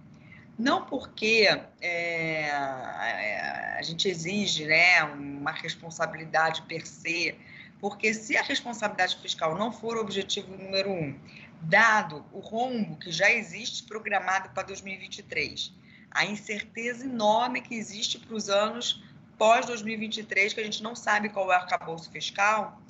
Não 0.57 0.85
porque 0.85 1.47
é, 1.79 2.49
a 2.51 3.81
gente 3.83 4.09
exige 4.09 4.65
né, 4.65 5.03
uma 5.03 5.51
responsabilidade 5.51 6.63
per 6.63 6.85
se, 6.87 7.37
porque 7.79 8.11
se 8.13 8.35
a 8.35 8.41
responsabilidade 8.41 9.17
fiscal 9.17 9.55
não 9.55 9.71
for 9.71 9.97
o 9.97 10.01
objetivo 10.01 10.57
número 10.57 10.89
um, 10.91 11.19
dado 11.61 12.25
o 12.31 12.39
rombo 12.39 12.97
que 12.97 13.11
já 13.11 13.31
existe 13.31 13.83
programado 13.83 14.49
para 14.49 14.63
2023, 14.63 15.71
a 16.09 16.25
incerteza 16.25 17.05
enorme 17.05 17.61
que 17.61 17.75
existe 17.75 18.17
para 18.17 18.35
os 18.35 18.49
anos 18.49 19.03
pós-2023, 19.37 20.55
que 20.55 20.59
a 20.59 20.63
gente 20.63 20.81
não 20.81 20.95
sabe 20.95 21.29
qual 21.29 21.51
é 21.51 21.55
o 21.55 21.59
arcabouço 21.59 22.09
fiscal, 22.09 22.81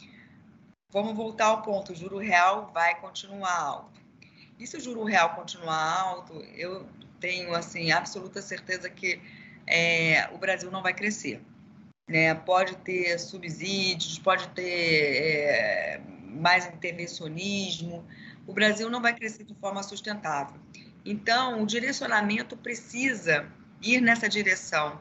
vamos 0.90 1.16
voltar 1.16 1.48
ao 1.48 1.62
ponto: 1.62 1.92
o 1.92 1.96
juro 1.96 2.18
real 2.18 2.72
vai 2.74 2.96
continuar 3.02 3.60
alto. 3.60 4.02
E 4.58 4.66
se 4.66 4.78
o 4.78 4.80
juro 4.80 5.04
real 5.04 5.36
continuar 5.36 6.00
alto, 6.00 6.34
eu 6.56 6.88
tenho 7.20 7.54
assim 7.54 7.92
absoluta 7.92 8.42
certeza 8.42 8.90
que 8.90 9.22
é, 9.66 10.30
o 10.34 10.38
Brasil 10.38 10.72
não 10.72 10.82
vai 10.82 10.94
crescer. 10.94 11.42
Né? 12.08 12.34
Pode 12.34 12.78
ter 12.78 13.20
subsídios, 13.20 14.18
pode 14.18 14.48
ter 14.50 14.64
é, 14.64 16.02
mais 16.24 16.66
intervencionismo. 16.66 18.06
O 18.46 18.54
Brasil 18.54 18.90
não 18.90 19.02
vai 19.02 19.14
crescer 19.14 19.44
de 19.44 19.54
forma 19.56 19.84
sustentável. 19.84 20.60
Então, 21.04 21.64
o 21.64 21.66
direcionamento 21.66 22.56
precisa 22.56 23.46
ir 23.82 24.02
nessa 24.02 24.28
direção. 24.28 25.00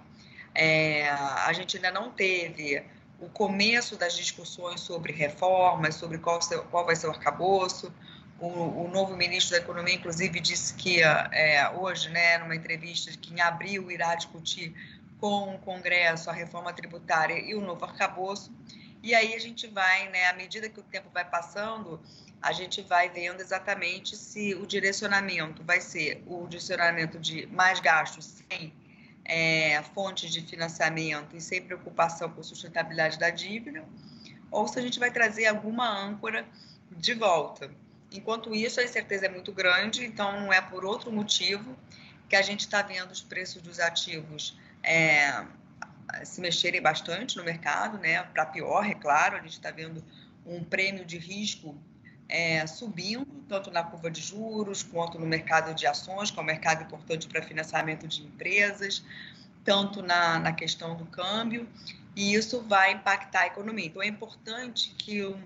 É, 0.55 1.09
a 1.09 1.53
gente 1.53 1.77
ainda 1.77 1.91
não 1.91 2.11
teve 2.11 2.83
o 3.21 3.29
começo 3.29 3.97
das 3.97 4.17
discussões 4.17 4.81
sobre 4.81 5.13
reformas, 5.13 5.95
sobre 5.95 6.19
qual, 6.19 6.39
qual 6.71 6.85
vai 6.85 6.97
ser 6.97 7.07
o 7.07 7.11
arcabouço. 7.11 7.93
O, 8.39 8.85
o, 8.85 8.89
novo 8.89 9.17
ministro 9.17 9.57
da 9.57 9.63
Economia, 9.63 9.95
inclusive, 9.95 10.41
disse 10.41 10.75
que 10.75 11.03
é, 11.03 11.71
hoje, 11.75 12.11
né, 12.11 12.37
numa 12.39 12.55
entrevista, 12.55 13.11
que 13.13 13.33
em 13.33 13.41
abril 13.41 13.91
irá 13.91 14.15
discutir 14.15 14.75
com 15.19 15.55
o 15.55 15.59
Congresso 15.59 16.29
a 16.29 16.33
reforma 16.33 16.73
tributária 16.73 17.39
e 17.39 17.55
o 17.55 17.61
novo 17.63 17.85
arcabouço. 17.85 18.53
E 19.03 19.15
aí 19.15 19.35
a 19.35 19.39
gente 19.39 19.67
vai, 19.67 20.11
né, 20.11 20.27
à 20.29 20.35
medida 20.35 20.69
que 20.69 20.79
o 20.79 20.83
tempo 20.83 21.09
vai 21.15 21.25
passando, 21.25 21.99
a 22.43 22.53
gente 22.53 22.83
vai 22.83 23.09
vendo 23.09 23.41
exatamente 23.41 24.17
se 24.17 24.55
o 24.55 24.67
direcionamento 24.67 25.63
vai 25.65 25.81
ser 25.81 26.23
o 26.27 26.47
direcionamento 26.47 27.19
de 27.19 27.47
mais 27.47 27.81
gastos 27.81 28.43
sem 28.49 28.73
é, 29.25 29.83
fontes 29.95 30.31
de 30.31 30.43
financiamento 30.43 31.37
e 31.37 31.41
sem 31.41 31.63
preocupação 31.63 32.31
com 32.31 32.43
sustentabilidade 32.43 33.19
da 33.19 33.31
dívida, 33.31 33.85
ou 34.51 34.69
se 34.69 34.79
a 34.79 34.83
gente 34.83 34.99
vai 34.99 35.11
trazer 35.11 35.47
alguma 35.47 35.89
âncora 35.89 36.47
de 36.91 37.15
volta. 37.15 37.71
Enquanto 38.17 38.55
isso, 38.55 38.81
a 38.81 38.85
incerteza 38.85 39.27
é 39.27 39.29
muito 39.29 39.53
grande, 39.53 40.05
então 40.05 40.41
não 40.41 40.53
é 40.53 40.61
por 40.61 40.85
outro 40.85 41.13
motivo 41.13 41.77
que 42.29 42.37
a 42.37 42.43
gente 42.43 42.61
está 42.61 42.83
vendo 42.83 43.11
os 43.11 43.23
preços 43.23 43.63
dos 43.63 43.79
ativos 43.79 44.59
é, 44.83 45.45
se 46.25 46.41
mexerem 46.41 46.81
bastante 46.81 47.37
no 47.37 47.45
mercado, 47.45 47.99
né? 47.99 48.23
Para 48.23 48.47
pior, 48.47 48.87
é 48.87 48.95
claro, 48.95 49.37
a 49.37 49.41
gente 49.41 49.53
está 49.53 49.71
vendo 49.71 50.03
um 50.45 50.63
prêmio 50.65 51.05
de 51.05 51.19
risco 51.19 51.77
é, 52.29 52.67
subindo, 52.67 53.27
tanto 53.49 53.71
na 53.71 53.83
curva 53.83 54.11
de 54.11 54.21
juros, 54.21 54.83
quanto 54.83 55.19
no 55.19 55.27
mercado 55.27 55.75
de 55.75 55.87
ações, 55.87 56.31
que 56.31 56.39
é 56.39 56.43
um 56.43 56.47
mercado 56.47 56.83
importante 56.83 57.29
para 57.29 57.43
financiamento 57.43 58.07
de 58.07 58.23
empresas, 58.23 59.05
tanto 59.65 60.03
na, 60.03 60.39
na 60.39 60.53
questão 60.53 60.97
do 60.97 61.07
câmbio, 61.07 61.69
e 62.15 62.35
isso 62.35 62.63
vai 62.63 62.93
impactar 62.93 63.43
a 63.43 63.47
economia. 63.47 63.87
Então, 63.87 64.03
é 64.03 64.07
importante 64.07 64.95
que 64.97 65.23
o 65.23 65.39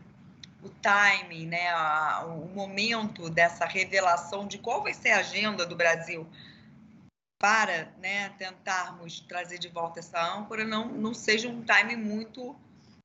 o 0.63 0.69
timing, 0.69 1.47
né, 1.47 1.71
a, 1.71 2.25
o 2.27 2.49
momento 2.49 3.31
dessa 3.31 3.65
revelação 3.65 4.47
de 4.47 4.59
qual 4.59 4.83
vai 4.83 4.93
ser 4.93 5.11
a 5.11 5.19
agenda 5.19 5.65
do 5.65 5.75
Brasil 5.75 6.27
para 7.39 7.89
né, 7.99 8.29
tentarmos 8.39 9.21
trazer 9.21 9.59
de 9.59 9.69
volta 9.69 10.01
essa 10.01 10.21
âncora 10.23 10.65
não, 10.65 10.89
não 10.89 11.15
seja 11.15 11.49
um 11.49 11.63
time 11.63 11.97
muito 11.97 12.55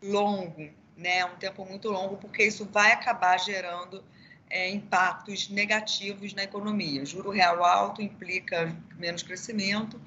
longo, 0.03 0.69
né, 0.97 1.23
um 1.25 1.37
tempo 1.37 1.65
muito 1.65 1.89
longo, 1.89 2.17
porque 2.17 2.43
isso 2.43 2.65
vai 2.65 2.91
acabar 2.91 3.37
gerando 3.39 4.03
é, 4.49 4.69
impactos 4.69 5.49
negativos 5.49 6.33
na 6.33 6.43
economia. 6.43 7.05
Juro 7.05 7.31
real 7.31 7.63
alto 7.63 8.01
implica 8.01 8.75
menos 8.97 9.23
crescimento 9.23 9.99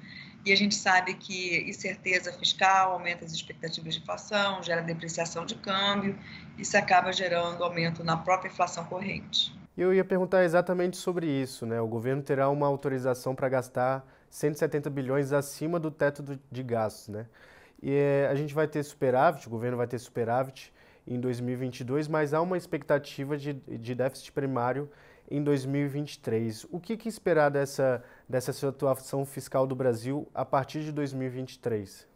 e 0.45 0.53
a 0.53 0.55
gente 0.55 0.75
sabe 0.75 1.13
que 1.15 1.69
incerteza 1.69 2.31
fiscal 2.33 2.93
aumenta 2.93 3.25
as 3.25 3.31
expectativas 3.31 3.93
de 3.93 4.01
inflação, 4.01 4.63
gera 4.63 4.81
depreciação 4.81 5.45
de 5.45 5.55
câmbio, 5.55 6.17
isso 6.57 6.77
acaba 6.77 7.11
gerando 7.11 7.63
aumento 7.63 8.03
na 8.03 8.17
própria 8.17 8.49
inflação 8.49 8.85
corrente. 8.85 9.57
Eu 9.77 9.93
ia 9.93 10.03
perguntar 10.03 10.43
exatamente 10.43 10.97
sobre 10.97 11.27
isso, 11.27 11.65
né? 11.65 11.79
O 11.79 11.87
governo 11.87 12.21
terá 12.21 12.49
uma 12.49 12.67
autorização 12.67 13.33
para 13.33 13.47
gastar 13.47 14.05
170 14.29 14.89
bilhões 14.89 15.31
acima 15.31 15.79
do 15.79 15.89
teto 15.89 16.39
de 16.51 16.63
gastos, 16.63 17.07
né? 17.07 17.25
E 17.81 17.91
eh, 17.91 18.27
a 18.29 18.35
gente 18.35 18.53
vai 18.53 18.67
ter 18.67 18.83
superávit, 18.83 19.47
o 19.47 19.49
governo 19.49 19.77
vai 19.77 19.87
ter 19.87 19.97
superávit 19.97 20.73
em 21.07 21.19
2022, 21.19 22.07
mas 22.07 22.33
há 22.33 22.41
uma 22.41 22.57
expectativa 22.57 23.37
de, 23.37 23.53
de 23.53 23.95
déficit 23.95 24.31
primário 24.31 24.89
em 25.29 25.41
2023. 25.41 26.65
O 26.71 26.79
que, 26.79 26.97
que 26.97 27.07
esperar 27.07 27.49
dessa, 27.49 28.03
dessa 28.29 28.53
situação 28.53 29.25
fiscal 29.25 29.65
do 29.65 29.75
Brasil 29.75 30.29
a 30.35 30.45
partir 30.45 30.83
de 30.83 30.91
2023? 30.91 32.07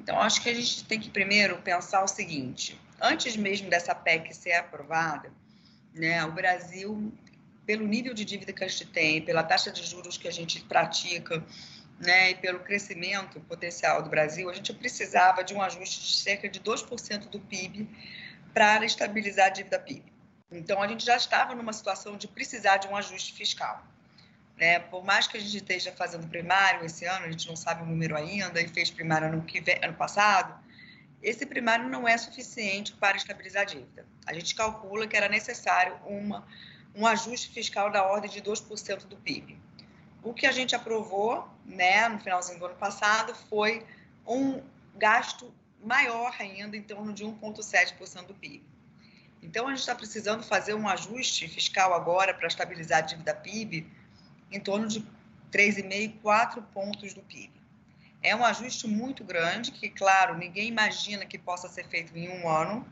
Então, 0.00 0.20
acho 0.20 0.40
que 0.40 0.48
a 0.48 0.54
gente 0.54 0.84
tem 0.84 1.00
que 1.00 1.10
primeiro 1.10 1.60
pensar 1.62 2.04
o 2.04 2.06
seguinte: 2.06 2.80
antes 3.00 3.36
mesmo 3.36 3.68
dessa 3.68 3.92
PEC 3.92 4.32
ser 4.32 4.52
aprovada, 4.52 5.32
né, 5.92 6.24
o 6.24 6.30
Brasil, 6.30 7.12
pelo 7.66 7.84
nível 7.84 8.14
de 8.14 8.24
dívida 8.24 8.52
que 8.52 8.62
a 8.62 8.68
gente 8.68 8.86
tem, 8.86 9.20
pela 9.20 9.42
taxa 9.42 9.72
de 9.72 9.84
juros 9.84 10.16
que 10.16 10.28
a 10.28 10.30
gente 10.30 10.62
pratica, 10.62 11.44
né, 11.98 12.30
e 12.30 12.34
pelo 12.36 12.60
crescimento 12.60 13.40
potencial 13.40 14.00
do 14.00 14.08
Brasil, 14.08 14.48
a 14.48 14.52
gente 14.52 14.72
precisava 14.72 15.42
de 15.42 15.54
um 15.54 15.60
ajuste 15.60 16.00
de 16.00 16.14
cerca 16.14 16.48
de 16.48 16.60
2% 16.60 17.28
do 17.28 17.40
PIB 17.40 17.88
para 18.54 18.84
estabilizar 18.84 19.46
a 19.46 19.50
dívida 19.50 19.78
PIB. 19.78 20.12
Então, 20.52 20.80
a 20.80 20.86
gente 20.86 21.04
já 21.04 21.16
estava 21.16 21.52
numa 21.54 21.72
situação 21.72 22.16
de 22.16 22.28
precisar 22.28 22.76
de 22.76 22.86
um 22.86 22.94
ajuste 22.94 23.32
fiscal. 23.32 23.82
Né? 24.56 24.78
Por 24.78 25.04
mais 25.04 25.26
que 25.26 25.36
a 25.36 25.40
gente 25.40 25.56
esteja 25.56 25.92
fazendo 25.92 26.26
primário 26.28 26.84
esse 26.84 27.04
ano, 27.04 27.26
a 27.26 27.30
gente 27.30 27.46
não 27.46 27.56
sabe 27.56 27.82
o 27.82 27.86
número 27.86 28.16
ainda, 28.16 28.60
e 28.60 28.68
fez 28.68 28.90
primário 28.90 29.28
ano, 29.28 29.42
que 29.42 29.60
vem, 29.60 29.78
ano 29.82 29.94
passado, 29.94 30.58
esse 31.22 31.44
primário 31.44 31.88
não 31.88 32.06
é 32.06 32.16
suficiente 32.16 32.92
para 32.92 33.16
estabilizar 33.16 33.62
a 33.62 33.66
dívida. 33.66 34.06
A 34.26 34.32
gente 34.32 34.54
calcula 34.54 35.06
que 35.06 35.16
era 35.16 35.28
necessário 35.28 35.96
uma, 36.06 36.46
um 36.94 37.06
ajuste 37.06 37.50
fiscal 37.50 37.90
da 37.90 38.04
ordem 38.04 38.30
de 38.30 38.40
2% 38.40 39.06
do 39.06 39.16
PIB. 39.16 39.58
O 40.22 40.32
que 40.32 40.46
a 40.46 40.52
gente 40.52 40.74
aprovou 40.74 41.48
né, 41.64 42.08
no 42.08 42.18
finalzinho 42.18 42.58
do 42.58 42.66
ano 42.66 42.76
passado 42.76 43.34
foi 43.48 43.84
um 44.26 44.62
gasto 44.96 45.52
maior 45.82 46.34
ainda, 46.38 46.76
em 46.76 46.82
torno 46.82 47.12
de 47.12 47.24
1,7% 47.24 48.26
do 48.26 48.34
PIB. 48.34 48.64
Então, 49.42 49.66
a 49.66 49.70
gente 49.70 49.80
está 49.80 49.94
precisando 49.94 50.42
fazer 50.42 50.74
um 50.74 50.88
ajuste 50.88 51.46
fiscal 51.46 51.94
agora 51.94 52.34
para 52.34 52.48
estabilizar 52.48 52.98
a 52.98 53.02
dívida 53.02 53.34
PIB 53.34 53.86
em 54.50 54.60
torno 54.60 54.86
de 54.86 55.00
3,5, 55.52 56.20
4 56.22 56.62
pontos 56.62 57.14
do 57.14 57.22
PIB. 57.22 57.52
É 58.22 58.34
um 58.34 58.44
ajuste 58.44 58.88
muito 58.88 59.22
grande, 59.24 59.70
que, 59.70 59.88
claro, 59.88 60.36
ninguém 60.36 60.68
imagina 60.68 61.24
que 61.24 61.38
possa 61.38 61.68
ser 61.68 61.86
feito 61.86 62.16
em 62.16 62.28
um 62.28 62.48
ano, 62.48 62.86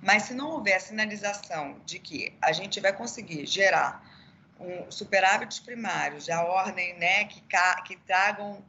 mas 0.00 0.24
se 0.24 0.34
não 0.34 0.50
houver 0.50 0.80
sinalização 0.80 1.80
de 1.86 1.98
que 1.98 2.34
a 2.42 2.52
gente 2.52 2.80
vai 2.80 2.92
conseguir 2.92 3.46
gerar 3.46 4.04
um 4.58 4.90
superávites 4.90 5.60
primários 5.60 6.26
da 6.26 6.42
ordem 6.42 6.98
né, 6.98 7.24
que, 7.24 7.42
que 7.86 7.96
tragam 7.98 8.64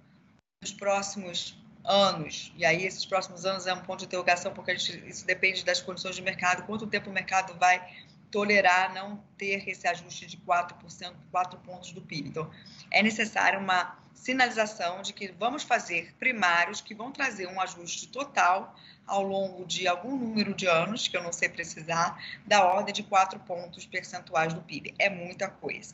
nos 0.61 0.71
próximos 0.71 1.57
anos, 1.83 2.53
e 2.55 2.65
aí 2.65 2.85
esses 2.85 3.05
próximos 3.05 3.45
anos 3.45 3.67
é 3.67 3.73
um 3.73 3.81
ponto 3.81 3.99
de 3.99 4.05
interrogação, 4.05 4.53
porque 4.53 4.77
gente, 4.77 5.09
isso 5.09 5.25
depende 5.25 5.65
das 5.65 5.81
condições 5.81 6.15
de 6.15 6.21
mercado, 6.21 6.63
quanto 6.63 6.87
tempo 6.87 7.09
o 7.09 7.13
mercado 7.13 7.53
vai 7.59 7.85
tolerar 8.33 8.91
não 8.95 9.23
ter 9.37 9.69
esse 9.69 9.87
ajuste 9.87 10.25
de 10.25 10.37
4%, 10.37 11.13
4 11.31 11.59
pontos 11.59 11.91
do 11.91 12.01
PIB. 12.01 12.29
Então, 12.29 12.49
é 12.89 13.03
necessário 13.03 13.59
uma 13.59 13.95
sinalização 14.11 15.03
de 15.03 15.13
que 15.13 15.31
vamos 15.31 15.61
fazer 15.61 16.15
primários 16.17 16.81
que 16.81 16.95
vão 16.95 17.11
trazer 17.11 17.45
um 17.45 17.61
ajuste 17.61 18.07
total 18.07 18.75
ao 19.05 19.21
longo 19.21 19.63
de 19.67 19.87
algum 19.87 20.17
número 20.17 20.55
de 20.55 20.65
anos, 20.65 21.07
que 21.07 21.15
eu 21.15 21.21
não 21.21 21.31
sei 21.31 21.47
precisar, 21.47 22.19
da 22.43 22.65
ordem 22.65 22.91
de 22.91 23.03
4 23.03 23.39
pontos 23.41 23.85
percentuais 23.85 24.51
do 24.51 24.61
PIB. 24.61 24.95
É 24.97 25.11
muita 25.11 25.47
coisa. 25.47 25.93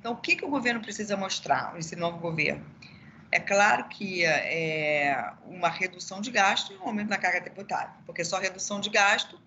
Então, 0.00 0.14
o 0.14 0.16
que, 0.16 0.34
que 0.34 0.46
o 0.46 0.48
governo 0.48 0.80
precisa 0.80 1.14
mostrar, 1.14 1.78
esse 1.78 1.94
novo 1.94 2.16
governo? 2.16 2.64
É 3.30 3.38
claro 3.38 3.84
que 3.88 4.24
é 4.24 5.30
uma 5.44 5.68
redução 5.68 6.22
de 6.22 6.30
gasto 6.30 6.72
e 6.72 6.76
um 6.78 6.84
aumento 6.84 7.10
na 7.10 7.18
carga 7.18 7.42
tributária, 7.42 7.92
porque 8.06 8.24
só 8.24 8.38
redução 8.38 8.80
de 8.80 8.88
gasto 8.88 9.38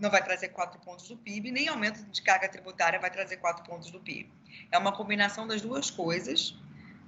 não 0.00 0.10
vai 0.10 0.24
trazer 0.24 0.48
quatro 0.48 0.80
pontos 0.80 1.06
do 1.06 1.16
PIB, 1.16 1.52
nem 1.52 1.68
aumento 1.68 2.02
de 2.06 2.22
carga 2.22 2.48
tributária 2.48 2.98
vai 2.98 3.10
trazer 3.10 3.36
quatro 3.36 3.62
pontos 3.62 3.90
do 3.90 4.00
PIB. 4.00 4.32
É 4.72 4.78
uma 4.78 4.92
combinação 4.92 5.46
das 5.46 5.60
duas 5.60 5.90
coisas, 5.90 6.56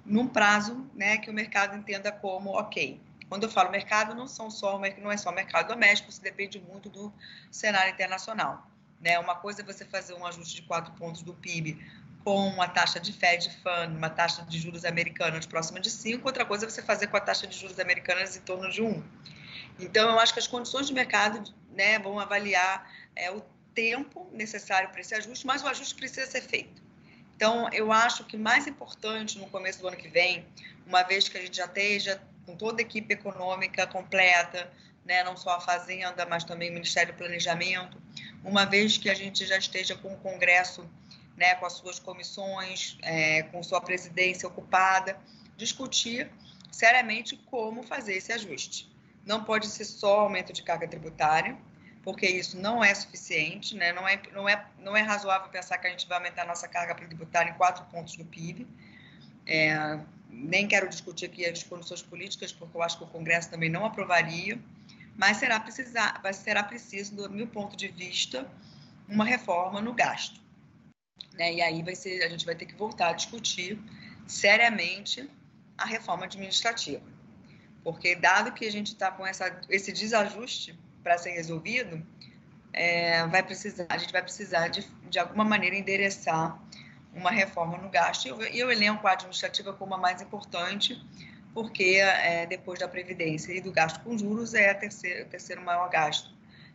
num 0.05 0.29
prazo 0.29 0.87
né, 0.95 1.17
que 1.17 1.31
o 1.31 1.33
mercado 1.33 1.77
entenda 1.77 2.13
como 2.13 2.51
ok. 2.51 3.01
Quando 3.29 3.45
eu 3.45 3.49
falo 3.51 3.71
mercado, 3.71 4.15
não, 4.15 4.27
são 4.27 4.51
só, 4.51 4.79
não 4.99 5.11
é 5.11 5.17
só 5.17 5.31
o 5.31 5.35
mercado 5.35 5.69
doméstico, 5.69 6.11
isso 6.11 6.21
depende 6.21 6.61
muito 6.61 6.91
do 6.91 7.11
cenário 7.51 7.91
internacional. 7.91 8.67
Né? 9.01 9.19
Uma 9.19 9.35
coisa 9.37 9.63
é 9.63 9.65
você 9.65 9.87
fazer 9.87 10.13
um 10.13 10.27
ajuste 10.27 10.57
de 10.57 10.63
quatro 10.63 10.93
pontos 10.93 11.23
do 11.23 11.33
PIB 11.33 11.83
com 12.23 12.47
uma 12.49 12.69
taxa 12.69 13.01
de 13.01 13.13
Fed 13.13 13.51
Fund, 13.63 13.97
uma 13.97 14.11
taxa 14.11 14.43
de 14.43 14.59
juros 14.59 14.85
americanas 14.85 15.47
próxima 15.47 15.81
de 15.81 15.91
5, 15.91 16.25
outra 16.25 16.45
coisa 16.45 16.67
é 16.67 16.71
você 16.71 16.83
fazer 16.83 17.09
com 17.09 17.17
a 17.17 17.21
taxa 17.21 17.47
de 17.47 17.59
juros 17.59 17.81
americanas 17.81 18.37
em 18.37 18.41
torno 18.43 18.71
de 18.71 18.83
1. 18.83 18.87
Um. 18.87 19.03
Então, 19.79 20.11
eu 20.11 20.19
acho 20.19 20.33
que 20.33 20.39
as 20.39 20.47
condições 20.47 20.87
de 20.87 20.93
mercado 20.93 21.43
né, 21.71 21.99
vão 21.99 22.19
avaliar 22.19 22.91
é, 23.17 23.31
o 23.31 23.43
tempo 23.75 24.29
necessário 24.33 24.91
para 24.91 25.01
esse 25.01 25.15
ajuste, 25.15 25.47
mas 25.47 25.63
o 25.63 25.67
ajuste 25.67 25.95
precisa 25.95 26.27
ser 26.27 26.43
feito. 26.43 26.83
Então, 27.35 27.69
eu 27.73 27.91
acho 27.91 28.25
que 28.25 28.37
mais 28.37 28.67
importante 28.67 29.39
no 29.39 29.49
começo 29.49 29.81
do 29.81 29.89
ano 29.89 29.97
que 29.97 30.09
vem, 30.09 30.47
uma 30.87 31.03
vez 31.03 31.29
que 31.29 31.39
a 31.39 31.41
gente 31.41 31.57
já 31.57 31.65
esteja 31.65 32.23
com 32.47 32.55
toda 32.55 32.81
a 32.81 32.85
equipe 32.85 33.15
econômica 33.15 33.87
completa, 33.87 34.71
né, 35.05 35.25
não 35.25 35.37
só 35.37 35.57
a 35.57 35.61
Fazenda, 35.61 36.25
mas 36.27 36.45
também 36.45 36.71
o 36.71 36.75
Ministério 36.75 37.13
do 37.13 37.17
Planejamento, 37.17 38.01
uma 38.45 38.65
vez 38.65 38.99
que 38.99 39.11
a 39.11 39.15
gente 39.15 39.45
já 39.47 39.57
esteja 39.57 39.97
com 39.97 40.13
o 40.13 40.17
Congresso 40.19 40.89
né, 41.37 41.55
com 41.57 41.67
as 41.67 41.73
suas 41.75 41.99
comissões, 41.99 42.97
é, 43.03 43.43
com 43.45 43.63
sua 43.63 43.81
presidência 43.81 44.47
ocupada, 44.47 45.19
discutir 45.57 46.31
seriamente 46.71 47.37
como 47.37 47.83
fazer 47.83 48.15
esse 48.15 48.33
ajuste. 48.33 48.92
Não 49.25 49.45
pode 49.45 49.67
ser 49.67 49.85
só 49.85 50.21
aumento 50.21 50.53
de 50.53 50.63
carga 50.63 50.87
tributária, 50.89 51.57
porque 52.03 52.27
isso 52.27 52.59
não 52.59 52.83
é 52.83 52.93
suficiente, 52.95 53.77
né? 53.77 53.93
não, 53.93 54.07
é, 54.07 54.21
não, 54.33 54.49
é, 54.49 54.67
não 54.79 54.97
é 54.97 55.03
razoável 55.03 55.49
pensar 55.49 55.79
que 55.79 55.87
a 55.87 55.91
gente 55.91 56.09
vai 56.09 56.19
aumentar 56.19 56.43
a 56.43 56.47
nossa 56.47 56.67
carga 56.67 56.95
tributária 56.95 57.51
em 57.51 57.55
quatro 57.55 57.85
pontos 57.87 58.17
do 58.17 58.25
PIB. 58.25 58.67
É, 59.47 59.99
nem 60.29 60.67
quero 60.67 60.89
discutir 60.89 61.27
aqui 61.27 61.45
as 61.47 61.63
condições 61.63 62.03
políticas, 62.03 62.53
porque 62.53 62.77
eu 62.77 62.83
acho 62.83 62.99
que 62.99 63.05
o 63.05 63.07
Congresso 63.07 63.51
também 63.51 63.69
não 63.69 63.85
aprovaria, 63.85 64.59
mas 65.17 65.37
será, 65.37 65.61
precisar, 65.61 66.21
será 66.33 66.63
preciso, 66.63 67.15
do 67.15 67.31
meu 67.31 67.47
ponto 67.47 67.77
de 67.77 67.89
vista, 67.89 68.51
uma 69.09 69.25
reforma 69.25 69.81
no 69.81 69.93
gasto. 69.93 70.41
Né? 71.35 71.55
E 71.55 71.63
aí 71.63 71.83
vai 71.83 71.95
ser, 71.95 72.23
a 72.23 72.29
gente 72.29 72.45
vai 72.45 72.55
ter 72.55 72.67
que 72.67 72.75
voltar 72.75 73.11
a 73.11 73.13
discutir 73.13 73.79
seriamente 74.27 75.29
a 75.77 75.85
reforma 75.85 76.25
administrativa. 76.25 77.12
Porque, 77.85 78.15
dado 78.15 78.53
que 78.53 78.65
a 78.65 78.71
gente 78.71 78.89
está 78.89 79.11
com 79.11 79.27
essa, 79.27 79.61
esse 79.69 79.93
desajuste 79.93 80.79
para 81.03 81.19
ser 81.19 81.31
resolvido, 81.31 82.05
é, 82.73 83.27
vai 83.27 83.43
precisar, 83.43 83.87
a 83.89 83.99
gente 83.99 84.13
vai 84.13 84.23
precisar 84.23 84.69
de, 84.69 84.87
de 85.11 85.19
alguma 85.19 85.45
maneira 85.45 85.77
endereçar 85.77 86.59
uma 87.15 87.31
reforma 87.31 87.77
no 87.77 87.89
gasto. 87.89 88.27
E 88.27 88.29
eu, 88.29 88.41
eu 88.41 88.71
elenco 88.71 89.07
a 89.07 89.13
administrativa 89.13 89.73
como 89.73 89.95
a 89.95 89.99
mais 89.99 90.23
importante, 90.23 91.01
porque 91.53 91.97
é, 92.01 92.47
depois 92.47 92.79
da 92.79 92.89
Previdência 92.89 93.53
e 93.53 93.61
do 93.61 93.71
gasto 93.71 94.03
com 94.03 94.17
juros 94.17 94.55
é 94.55 94.73
terceira, 94.73 95.25
o 95.25 95.29
terceiro 95.29 95.61
maior 95.61 95.89
gasto 95.91 96.31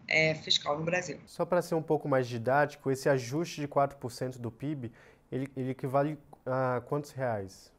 é, 0.08 0.36
fiscal 0.36 0.78
no 0.78 0.84
Brasil. 0.84 1.20
Só 1.26 1.46
para 1.46 1.62
ser 1.62 1.76
um 1.76 1.82
pouco 1.82 2.08
mais 2.08 2.28
didático, 2.28 2.92
esse 2.92 3.10
ajuste 3.10 3.62
de 3.62 3.68
4% 3.68 4.38
do 4.38 4.52
PIB, 4.52 4.92
ele, 5.32 5.50
ele 5.56 5.72
equivale 5.72 6.18
a 6.46 6.82
quantos 6.82 7.12
reais? 7.12 7.72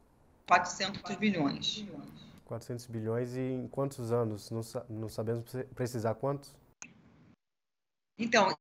400 0.46 1.16
bilhões. 1.16 1.86
400 2.48 2.86
bilhões 2.86 3.36
e 3.36 3.40
em 3.40 3.68
quantos 3.68 4.10
anos? 4.10 4.50
Não, 4.50 4.62
não 4.88 5.08
sabemos 5.08 5.44
precisar 5.74 6.14
quantos? 6.14 6.56
Então, 8.18 8.52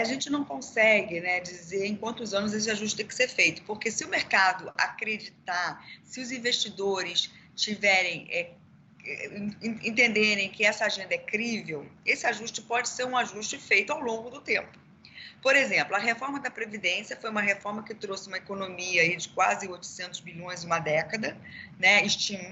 a 0.00 0.04
gente 0.04 0.28
não 0.28 0.44
consegue 0.44 1.20
né, 1.20 1.38
dizer 1.38 1.86
em 1.86 1.94
quantos 1.94 2.34
anos 2.34 2.52
esse 2.52 2.68
ajuste 2.68 2.96
tem 2.96 3.06
que 3.06 3.14
ser 3.14 3.28
feito, 3.28 3.62
porque 3.62 3.92
se 3.92 4.04
o 4.04 4.08
mercado 4.08 4.72
acreditar, 4.76 5.86
se 6.02 6.20
os 6.20 6.32
investidores 6.32 7.32
tiverem 7.54 8.26
é, 8.30 8.50
entenderem 9.62 10.50
que 10.50 10.64
essa 10.64 10.86
agenda 10.86 11.14
é 11.14 11.18
crível, 11.18 11.86
esse 12.04 12.26
ajuste 12.26 12.60
pode 12.62 12.88
ser 12.88 13.04
um 13.04 13.16
ajuste 13.16 13.56
feito 13.56 13.92
ao 13.92 14.00
longo 14.00 14.30
do 14.30 14.40
tempo. 14.40 14.87
Por 15.40 15.54
exemplo, 15.54 15.94
a 15.94 15.98
reforma 15.98 16.40
da 16.40 16.50
Previdência 16.50 17.16
foi 17.16 17.30
uma 17.30 17.40
reforma 17.40 17.84
que 17.84 17.94
trouxe 17.94 18.26
uma 18.26 18.38
economia 18.38 19.02
aí 19.02 19.16
de 19.16 19.28
quase 19.28 19.68
800 19.68 20.18
bilhões 20.20 20.64
em 20.64 20.66
uma 20.66 20.80
década, 20.80 21.36
né? 21.78 22.02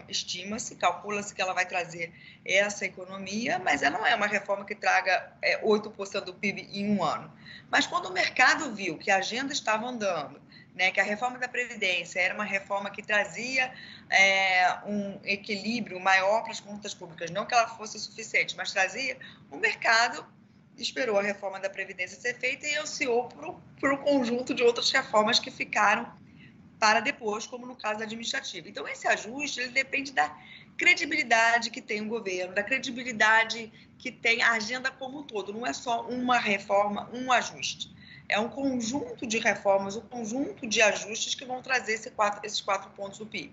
estima-se, 0.08 0.76
calcula-se 0.76 1.34
que 1.34 1.42
ela 1.42 1.52
vai 1.52 1.66
trazer 1.66 2.12
essa 2.44 2.84
economia, 2.84 3.58
mas 3.58 3.82
ela 3.82 3.98
não 3.98 4.06
é 4.06 4.14
uma 4.14 4.28
reforma 4.28 4.64
que 4.64 4.74
traga 4.74 5.32
é, 5.42 5.60
8% 5.64 6.20
do 6.20 6.34
PIB 6.34 6.68
em 6.72 6.88
um 6.96 7.02
ano. 7.02 7.32
Mas 7.68 7.86
quando 7.86 8.06
o 8.06 8.12
mercado 8.12 8.72
viu 8.72 8.96
que 8.96 9.10
a 9.10 9.16
agenda 9.16 9.52
estava 9.52 9.86
andando, 9.88 10.40
né, 10.72 10.92
que 10.92 11.00
a 11.00 11.04
reforma 11.04 11.38
da 11.38 11.48
Previdência 11.48 12.20
era 12.20 12.34
uma 12.34 12.44
reforma 12.44 12.90
que 12.90 13.02
trazia 13.02 13.72
é, 14.08 14.78
um 14.84 15.18
equilíbrio 15.24 15.98
maior 15.98 16.42
para 16.42 16.52
as 16.52 16.60
contas 16.60 16.94
públicas, 16.94 17.30
não 17.30 17.46
que 17.46 17.54
ela 17.54 17.66
fosse 17.66 17.98
suficiente, 17.98 18.54
mas 18.56 18.72
trazia, 18.72 19.18
o 19.50 19.56
mercado 19.56 20.24
esperou 20.82 21.18
a 21.18 21.22
reforma 21.22 21.58
da 21.58 21.70
Previdência 21.70 22.18
ser 22.20 22.34
feita 22.38 22.66
e 22.66 22.76
ansiou 22.76 23.28
para 23.80 23.94
o 23.94 23.98
conjunto 23.98 24.54
de 24.54 24.62
outras 24.62 24.90
reformas 24.90 25.38
que 25.38 25.50
ficaram 25.50 26.10
para 26.78 27.00
depois, 27.00 27.46
como 27.46 27.66
no 27.66 27.74
caso 27.74 28.02
administrativo. 28.02 28.68
Então, 28.68 28.86
esse 28.86 29.06
ajuste 29.08 29.60
ele 29.60 29.70
depende 29.70 30.12
da 30.12 30.36
credibilidade 30.76 31.70
que 31.70 31.80
tem 31.80 32.02
o 32.02 32.08
governo, 32.08 32.54
da 32.54 32.62
credibilidade 32.62 33.72
que 33.98 34.12
tem 34.12 34.42
a 34.42 34.52
agenda 34.52 34.90
como 34.90 35.20
um 35.20 35.22
todo. 35.22 35.52
Não 35.52 35.66
é 35.66 35.72
só 35.72 36.06
uma 36.06 36.38
reforma, 36.38 37.08
um 37.12 37.32
ajuste 37.32 37.96
é 38.28 38.38
um 38.38 38.48
conjunto 38.48 39.26
de 39.26 39.38
reformas, 39.38 39.96
um 39.96 40.00
conjunto 40.00 40.66
de 40.66 40.82
ajustes 40.82 41.34
que 41.34 41.44
vão 41.44 41.62
trazer 41.62 41.94
esse 41.94 42.10
quatro, 42.10 42.44
esses 42.44 42.60
quatro 42.60 42.90
pontos 42.90 43.18
do 43.18 43.26
PIB. 43.26 43.52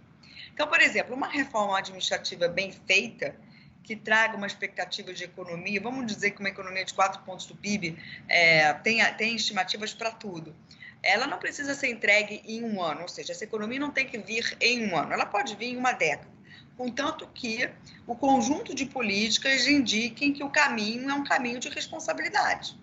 Então, 0.54 0.68
por 0.68 0.82
exemplo, 0.82 1.16
uma 1.16 1.28
reforma 1.28 1.78
administrativa 1.78 2.48
bem 2.48 2.72
feita, 2.72 3.36
que 3.84 3.96
traga 3.96 4.38
uma 4.38 4.48
expectativa 4.48 5.14
de 5.14 5.26
economia, 5.26 5.80
vamos 5.82 6.08
dizer 6.08 6.32
que 6.32 6.40
uma 6.40 6.50
economia 6.50 6.86
de 6.86 6.94
quatro 6.94 7.22
pontos 7.24 7.46
do 7.46 7.56
PIB 7.56 7.98
é, 8.30 8.74
tem, 8.76 9.04
tem 9.16 9.36
estimativas 9.36 9.94
para 9.94 10.10
tudo. 10.10 10.56
Ela 11.04 11.28
não 11.28 11.38
precisa 11.38 11.76
ser 11.76 11.90
entregue 11.90 12.42
em 12.46 12.64
um 12.64 12.82
ano, 12.82 13.02
ou 13.02 13.08
seja, 13.10 13.34
essa 13.34 13.44
economia 13.44 13.80
não 13.80 13.92
tem 13.92 14.08
que 14.08 14.18
vir 14.18 14.56
em 14.62 14.90
um 14.90 14.98
ano, 14.98 15.12
ela 15.12 15.26
pode 15.26 15.54
vir 15.56 15.74
em 15.74 15.78
uma 15.78 15.92
década. 15.92 16.32
contanto 16.78 17.28
que 17.34 17.70
o 18.08 18.16
conjunto 18.16 18.74
de 18.74 18.86
políticas 18.86 19.68
indiquem 19.68 20.32
que 20.32 20.44
o 20.44 20.50
caminho 20.50 21.10
é 21.10 21.14
um 21.14 21.26
caminho 21.26 21.60
de 21.60 21.68
responsabilidade. 21.68 22.82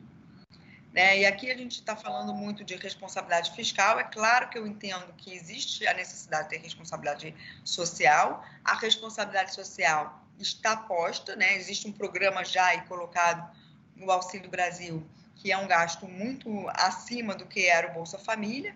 Né? 0.92 1.20
E 1.20 1.26
aqui 1.26 1.50
a 1.50 1.56
gente 1.56 1.76
está 1.76 1.96
falando 1.96 2.34
muito 2.34 2.64
de 2.64 2.74
responsabilidade 2.76 3.52
fiscal. 3.52 3.98
É 3.98 4.04
claro 4.04 4.48
que 4.50 4.58
eu 4.58 4.66
entendo 4.66 5.12
que 5.16 5.32
existe 5.32 5.86
a 5.86 5.94
necessidade 5.94 6.48
de 6.48 6.56
ter 6.56 6.62
responsabilidade 6.62 7.34
social. 7.64 8.44
A 8.64 8.74
responsabilidade 8.74 9.54
social 9.54 10.20
está 10.42 10.76
posta, 10.76 11.36
né? 11.36 11.56
existe 11.56 11.86
um 11.86 11.92
programa 11.92 12.44
já 12.44 12.80
colocado 12.82 13.50
no 13.96 14.10
Auxílio 14.10 14.50
Brasil, 14.50 15.06
que 15.36 15.52
é 15.52 15.56
um 15.56 15.66
gasto 15.66 16.06
muito 16.06 16.68
acima 16.70 17.34
do 17.34 17.46
que 17.46 17.66
era 17.66 17.90
o 17.90 17.94
Bolsa 17.94 18.18
Família. 18.18 18.74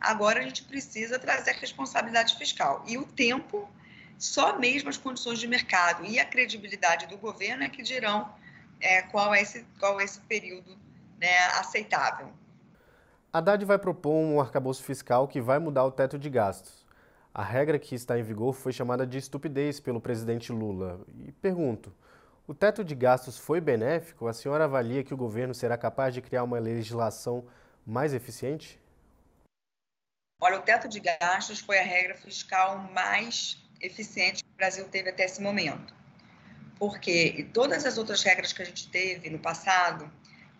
Agora 0.00 0.40
a 0.40 0.42
gente 0.42 0.64
precisa 0.64 1.18
trazer 1.18 1.50
a 1.50 1.54
responsabilidade 1.54 2.36
fiscal. 2.36 2.84
E 2.86 2.98
o 2.98 3.04
tempo, 3.04 3.68
só 4.18 4.58
mesmo 4.58 4.88
as 4.88 4.96
condições 4.96 5.38
de 5.38 5.46
mercado 5.46 6.04
e 6.04 6.18
a 6.18 6.24
credibilidade 6.24 7.06
do 7.06 7.16
governo 7.16 7.64
é 7.64 7.68
que 7.68 7.82
dirão 7.82 8.30
é, 8.80 9.02
qual, 9.02 9.34
é 9.34 9.40
esse, 9.40 9.64
qual 9.78 10.00
é 10.00 10.04
esse 10.04 10.20
período 10.20 10.76
né, 11.18 11.46
aceitável. 11.58 12.32
Haddad 13.32 13.64
vai 13.64 13.78
propor 13.78 14.14
um 14.14 14.40
arcabouço 14.40 14.82
fiscal 14.82 15.26
que 15.26 15.40
vai 15.40 15.58
mudar 15.58 15.84
o 15.84 15.90
teto 15.90 16.18
de 16.18 16.30
gastos. 16.30 16.83
A 17.36 17.42
regra 17.42 17.80
que 17.80 17.96
está 17.96 18.16
em 18.16 18.22
vigor 18.22 18.52
foi 18.52 18.72
chamada 18.72 19.04
de 19.04 19.18
estupidez 19.18 19.80
pelo 19.80 20.00
presidente 20.00 20.52
Lula. 20.52 21.04
E 21.26 21.32
pergunto: 21.32 21.92
o 22.46 22.54
teto 22.54 22.84
de 22.84 22.94
gastos 22.94 23.36
foi 23.36 23.60
benéfico? 23.60 24.28
A 24.28 24.32
senhora 24.32 24.66
avalia 24.66 25.02
que 25.02 25.12
o 25.12 25.16
governo 25.16 25.52
será 25.52 25.76
capaz 25.76 26.14
de 26.14 26.22
criar 26.22 26.44
uma 26.44 26.60
legislação 26.60 27.44
mais 27.84 28.14
eficiente? 28.14 28.80
Olha, 30.40 30.58
o 30.58 30.62
teto 30.62 30.88
de 30.88 31.00
gastos 31.00 31.58
foi 31.58 31.80
a 31.80 31.82
regra 31.82 32.14
fiscal 32.14 32.78
mais 32.92 33.58
eficiente 33.80 34.44
que 34.44 34.50
o 34.50 34.56
Brasil 34.56 34.88
teve 34.88 35.10
até 35.10 35.24
esse 35.24 35.42
momento. 35.42 35.92
Porque 36.78 37.48
todas 37.52 37.84
as 37.84 37.98
outras 37.98 38.22
regras 38.22 38.52
que 38.52 38.62
a 38.62 38.64
gente 38.64 38.88
teve 38.90 39.28
no 39.28 39.40
passado, 39.40 40.08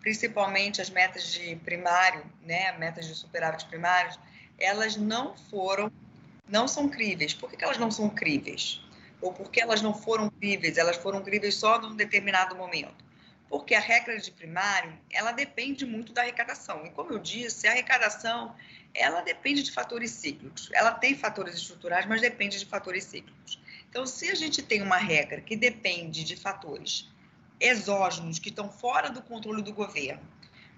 principalmente 0.01 0.81
as 0.81 0.89
metas 0.89 1.31
de 1.31 1.55
primário, 1.57 2.25
né, 2.41 2.77
metas 2.77 3.07
de 3.07 3.15
superávit 3.15 3.65
primários, 3.67 4.19
elas 4.57 4.97
não 4.97 5.37
foram 5.37 5.89
não 6.47 6.67
são 6.67 6.89
críveis. 6.89 7.33
Por 7.33 7.51
que 7.51 7.63
elas 7.63 7.77
não 7.77 7.91
são 7.91 8.09
críveis? 8.09 8.81
Ou 9.21 9.33
por 9.33 9.49
que 9.49 9.61
elas 9.61 9.81
não 9.81 9.93
foram 9.93 10.29
críveis? 10.29 10.77
Elas 10.77 10.97
foram 10.97 11.21
críveis 11.21 11.55
só 11.55 11.79
num 11.79 11.95
determinado 11.95 12.55
momento. 12.55 13.03
Porque 13.49 13.75
a 13.75 13.79
regra 13.79 14.17
de 14.19 14.31
primário, 14.31 14.97
ela 15.09 15.31
depende 15.31 15.85
muito 15.85 16.11
da 16.11 16.21
arrecadação. 16.21 16.85
E 16.85 16.89
como 16.91 17.11
eu 17.11 17.19
disse, 17.19 17.67
a 17.67 17.71
arrecadação, 17.71 18.55
ela 18.93 19.21
depende 19.21 19.63
de 19.63 19.71
fatores 19.71 20.11
cíclicos. 20.11 20.69
Ela 20.73 20.91
tem 20.91 21.15
fatores 21.15 21.55
estruturais, 21.55 22.05
mas 22.05 22.21
depende 22.21 22.57
de 22.57 22.65
fatores 22.65 23.03
cíclicos. 23.03 23.59
Então, 23.89 24.05
se 24.05 24.29
a 24.29 24.35
gente 24.35 24.61
tem 24.61 24.81
uma 24.81 24.97
regra 24.97 25.41
que 25.41 25.55
depende 25.55 26.23
de 26.23 26.35
fatores 26.35 27.07
exógenos, 27.59 28.39
que 28.39 28.49
estão 28.49 28.69
fora 28.69 29.09
do 29.09 29.21
controle 29.21 29.61
do 29.61 29.73
governo, 29.73 30.21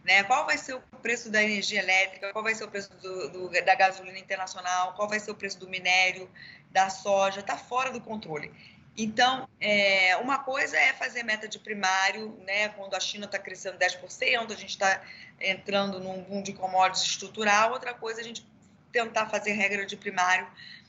né? 0.07 0.23
Qual 0.23 0.45
vai 0.45 0.57
ser 0.57 0.73
o 0.73 0.79
preço 1.01 1.29
da 1.29 1.43
energia 1.43 1.79
elétrica? 1.79 2.31
Qual 2.31 2.41
vai 2.41 2.55
ser 2.55 2.63
o 2.63 2.69
preço 2.69 2.89
do, 2.95 3.29
do, 3.29 3.49
da 3.49 3.75
gasolina 3.75 4.17
internacional? 4.17 4.93
Qual 4.93 5.07
vai 5.09 5.19
ser 5.19 5.31
o 5.31 5.35
preço 5.35 5.59
do 5.59 5.67
minério, 5.67 6.29
da 6.71 6.89
soja? 6.89 7.41
Está 7.41 7.57
fora 7.57 7.91
do 7.91 7.99
controle. 7.99 8.49
Então, 8.97 9.47
é, 9.59 10.15
uma 10.15 10.39
coisa 10.39 10.77
é 10.77 10.93
fazer 10.93 11.23
meta 11.23 11.45
de 11.45 11.59
primário, 11.59 12.39
né? 12.47 12.69
Quando 12.69 12.95
a 12.95 12.99
China 13.01 13.25
está 13.25 13.37
crescendo 13.37 13.77
10%, 13.77 14.51
a 14.51 14.55
gente 14.55 14.69
está 14.69 15.01
entrando 15.41 15.99
num 15.99 16.23
boom 16.23 16.41
de 16.41 16.53
commodities 16.53 17.03
estrutural. 17.03 17.73
Outra 17.73 17.93
coisa 17.93 18.21
é 18.21 18.23
a 18.23 18.25
gente 18.25 18.47
tentar 18.93 19.27
fazer 19.27 19.51
regra 19.51 19.85
de 19.85 19.97
primário 19.97 20.47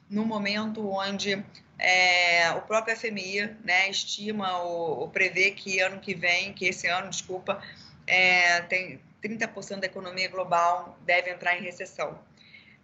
no 0.09 0.25
momento 0.25 0.89
onde 0.89 1.45
é, 1.77 2.51
o 2.53 2.63
próprio 2.63 2.97
FMI 2.97 3.57
né, 3.65 3.91
estima 3.91 4.59
ou, 4.63 5.01
ou 5.01 5.09
prevê 5.09 5.51
que 5.51 5.81
ano 5.81 5.99
que 5.99 6.15
vem, 6.15 6.55
que 6.55 6.67
esse 6.67 6.87
ano, 6.87 7.11
desculpa, 7.11 7.61
é, 8.07 8.63
tem 8.63 9.01
30% 9.23 9.81
da 9.81 9.87
economia 9.87 10.29
global 10.29 10.99
deve 11.05 11.31
entrar 11.31 11.57
em 11.57 11.63
recessão. 11.63 12.19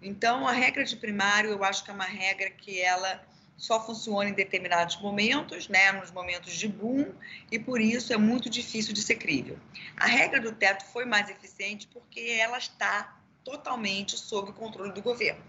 Então, 0.03 0.47
a 0.47 0.53
regra 0.53 0.85
de 0.85 0.97
primário, 0.97 1.51
eu 1.51 1.65
acho 1.65 1.85
que 1.85 1.91
é 1.91 1.95
uma 1.95 2.05
regra 2.05 2.51
que 2.51 2.81
ela 2.81 3.25
só 3.57 3.85
funciona 3.85 4.29
em 4.29 4.33
determinados 4.33 4.97
momentos, 5.01 5.69
né, 5.69 5.93
nos 5.93 6.11
momentos 6.11 6.55
de 6.55 6.69
boom, 6.69 7.15
e 7.51 7.59
por 7.59 7.81
isso 7.81 8.13
é 8.13 8.17
muito 8.17 8.51
difícil 8.51 8.93
de 8.93 9.01
ser 9.01 9.15
crível. 9.15 9.59
A 9.97 10.07
regra 10.07 10.41
do 10.41 10.53
teto 10.53 10.85
foi 10.87 11.05
mais 11.05 11.31
eficiente 11.31 11.87
porque 11.87 12.37
ela 12.39 12.59
está 12.59 13.17
totalmente 13.45 14.19
sob 14.19 14.51
o 14.51 14.55
controle 14.55 14.93
do 14.93 15.01
governo. 15.01 15.43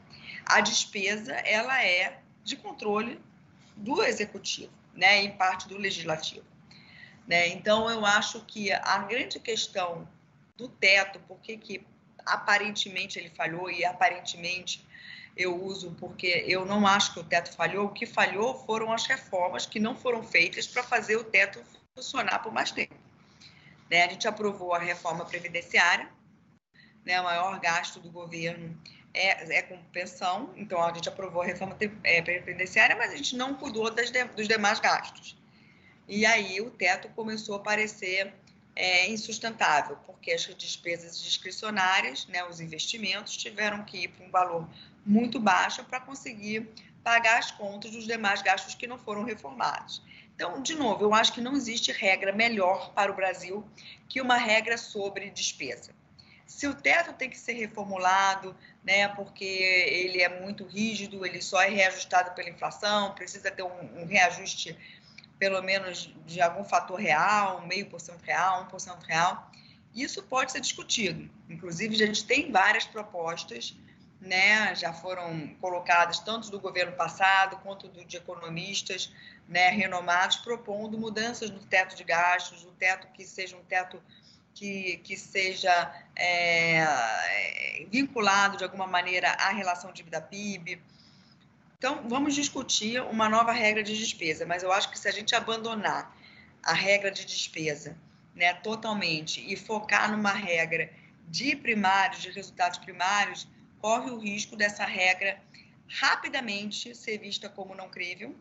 A 0.45 0.61
despesa, 0.61 1.33
ela 1.33 1.83
é 1.83 2.19
de 2.43 2.55
controle 2.55 3.19
do 3.75 4.03
executivo, 4.03 4.71
né, 4.93 5.23
em 5.23 5.31
parte 5.31 5.67
do 5.67 5.77
legislativo. 5.77 6.45
Né? 7.27 7.47
Então, 7.47 7.89
eu 7.89 8.05
acho 8.05 8.41
que 8.41 8.71
a 8.71 8.99
grande 8.99 9.39
questão 9.39 10.07
do 10.57 10.67
teto, 10.67 11.19
por 11.21 11.39
que 11.39 11.85
aparentemente 12.25 13.19
ele 13.19 13.29
falhou 13.29 13.69
e 13.69 13.85
aparentemente 13.85 14.85
eu 15.35 15.61
uso 15.61 15.91
porque 15.99 16.45
eu 16.47 16.65
não 16.65 16.87
acho 16.87 17.13
que 17.13 17.19
o 17.19 17.23
teto 17.23 17.53
falhou, 17.53 17.87
o 17.87 17.93
que 17.93 18.05
falhou 18.05 18.55
foram 18.65 18.91
as 18.91 19.05
reformas 19.05 19.65
que 19.65 19.79
não 19.79 19.95
foram 19.95 20.23
feitas 20.23 20.65
para 20.65 20.81
fazer 20.81 21.17
o 21.17 21.23
teto 21.23 21.61
funcionar 21.93 22.39
por 22.39 22.53
mais 22.53 22.71
tempo. 22.71 22.95
Né? 23.89 24.03
A 24.03 24.09
gente 24.09 24.27
aprovou 24.27 24.73
a 24.73 24.79
reforma 24.79 25.25
previdenciária, 25.25 26.09
né? 27.05 27.19
o 27.19 27.23
maior 27.23 27.59
gasto 27.59 27.99
do 27.99 28.09
governo 28.09 28.77
é, 29.13 29.57
é 29.57 29.61
com 29.61 29.77
pensão, 29.85 30.53
então 30.55 30.81
a 30.81 30.93
gente 30.93 31.09
aprovou 31.09 31.41
a 31.41 31.45
reforma 31.45 31.77
é, 32.03 32.21
previdenciária, 32.21 32.95
mas 32.95 33.11
a 33.11 33.17
gente 33.17 33.35
não 33.35 33.55
cuidou 33.55 33.91
das, 33.91 34.09
dos 34.35 34.47
demais 34.47 34.79
gastos. 34.79 35.37
E 36.07 36.25
aí 36.25 36.61
o 36.61 36.69
teto 36.69 37.09
começou 37.09 37.55
a 37.55 37.59
parecer 37.59 38.33
é, 38.75 39.09
insustentável, 39.09 39.97
porque 40.05 40.31
as 40.31 40.43
despesas 40.55 41.21
discricionárias, 41.21 42.27
né, 42.27 42.43
os 42.43 42.59
investimentos, 42.59 43.37
tiveram 43.37 43.83
que 43.83 44.03
ir 44.03 44.07
para 44.09 44.25
um 44.25 44.29
valor 44.29 44.67
muito 45.05 45.39
baixo 45.39 45.83
para 45.85 45.99
conseguir 45.99 46.69
pagar 47.03 47.37
as 47.37 47.51
contas 47.51 47.91
dos 47.91 48.05
demais 48.05 48.41
gastos 48.41 48.75
que 48.75 48.87
não 48.87 48.97
foram 48.97 49.23
reformados. 49.23 50.01
Então, 50.35 50.61
de 50.61 50.75
novo, 50.75 51.03
eu 51.03 51.13
acho 51.13 51.31
que 51.31 51.39
não 51.39 51.55
existe 51.55 51.91
regra 51.91 52.33
melhor 52.33 52.91
para 52.93 53.11
o 53.11 53.15
Brasil 53.15 53.65
que 54.09 54.19
uma 54.19 54.35
regra 54.35 54.77
sobre 54.77 55.29
despesa. 55.29 55.91
Se 56.45 56.67
o 56.67 56.75
teto 56.75 57.13
tem 57.13 57.29
que 57.29 57.37
ser 57.37 57.53
reformulado, 57.53 58.55
né, 58.83 59.07
porque 59.07 59.45
ele 59.45 60.21
é 60.21 60.41
muito 60.41 60.65
rígido, 60.65 61.25
ele 61.25 61.41
só 61.41 61.61
é 61.61 61.69
reajustado 61.69 62.31
pela 62.35 62.49
inflação, 62.49 63.13
precisa 63.15 63.49
ter 63.49 63.63
um, 63.63 64.01
um 64.01 64.05
reajuste 64.05 64.77
pelo 65.37 65.61
menos 65.61 66.13
de 66.25 66.41
algum 66.41 66.63
fator 66.63 66.99
real, 66.99 67.65
meio 67.65 67.85
por 67.87 67.99
cento 67.99 68.21
real, 68.23 68.63
um 68.63 68.65
por 68.65 68.79
cento 68.79 69.03
real. 69.03 69.51
Isso 69.93 70.21
pode 70.23 70.51
ser 70.51 70.59
discutido. 70.59 71.29
Inclusive, 71.49 71.95
a 71.95 72.05
gente 72.07 72.25
tem 72.25 72.51
várias 72.51 72.85
propostas, 72.85 73.75
né, 74.19 74.73
já 74.75 74.91
foram 74.91 75.55
colocadas 75.61 76.19
tanto 76.19 76.49
do 76.49 76.59
governo 76.59 76.93
passado 76.93 77.57
quanto 77.57 77.87
do, 77.87 78.03
de 78.03 78.17
economistas 78.17 79.13
né, 79.47 79.69
renomados, 79.69 80.37
propondo 80.37 80.97
mudanças 80.97 81.49
no 81.49 81.59
teto 81.59 81.95
de 81.95 82.03
gastos, 82.03 82.63
o 82.63 82.71
teto 82.71 83.07
que 83.13 83.23
seja 83.25 83.55
um 83.55 83.63
teto 83.63 84.01
que, 84.53 84.97
que 85.03 85.17
seja 85.17 85.93
é, 86.15 87.85
vinculado 87.89 88.57
de 88.57 88.63
alguma 88.63 88.87
maneira 88.87 89.31
à 89.31 89.49
relação 89.49 89.91
dívida-PIB, 89.91 90.81
então, 91.85 92.01
vamos 92.09 92.33
discutir 92.33 92.99
uma 92.99 93.29
nova 93.29 93.51
regra 93.51 93.83
de 93.83 93.95
despesa, 93.95 94.43
mas 94.43 94.63
eu 94.63 94.71
acho 94.71 94.89
que 94.89 94.97
se 94.97 95.07
a 95.07 95.11
gente 95.11 95.35
abandonar 95.35 96.17
a 96.63 96.73
regra 96.73 97.11
de 97.11 97.23
despesa 97.23 97.95
né, 98.33 98.55
totalmente 98.55 99.39
e 99.47 99.55
focar 99.55 100.11
numa 100.11 100.31
regra 100.31 100.91
de 101.27 101.55
primários, 101.55 102.23
de 102.23 102.31
resultados 102.31 102.79
primários, 102.79 103.47
corre 103.79 104.09
o 104.09 104.17
risco 104.17 104.55
dessa 104.55 104.83
regra 104.83 105.39
rapidamente 105.87 106.95
ser 106.95 107.19
vista 107.19 107.49
como 107.49 107.75
não 107.75 107.87
crível 107.87 108.35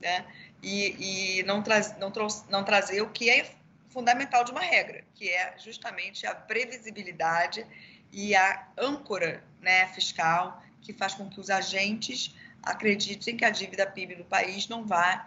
né, 0.00 0.24
e, 0.62 1.40
e 1.40 1.42
não, 1.42 1.62
tra 1.62 1.80
não, 1.98 2.10
não 2.48 2.64
trazer 2.64 3.02
o 3.02 3.10
que 3.10 3.28
é 3.28 3.54
fundamental 3.90 4.42
de 4.42 4.52
uma 4.52 4.62
regra, 4.62 5.04
que 5.14 5.28
é 5.28 5.54
justamente 5.58 6.26
a 6.26 6.34
previsibilidade 6.34 7.66
e 8.10 8.34
a 8.34 8.68
âncora 8.78 9.44
né, 9.60 9.86
fiscal 9.88 10.62
que 10.80 10.94
faz 10.94 11.12
com 11.12 11.28
que 11.28 11.38
os 11.38 11.50
agentes 11.50 12.34
acreditem 12.66 13.36
que 13.36 13.44
a 13.44 13.50
dívida 13.50 13.86
PIB 13.86 14.16
do 14.16 14.24
país 14.24 14.68
não 14.68 14.84
vai 14.84 15.24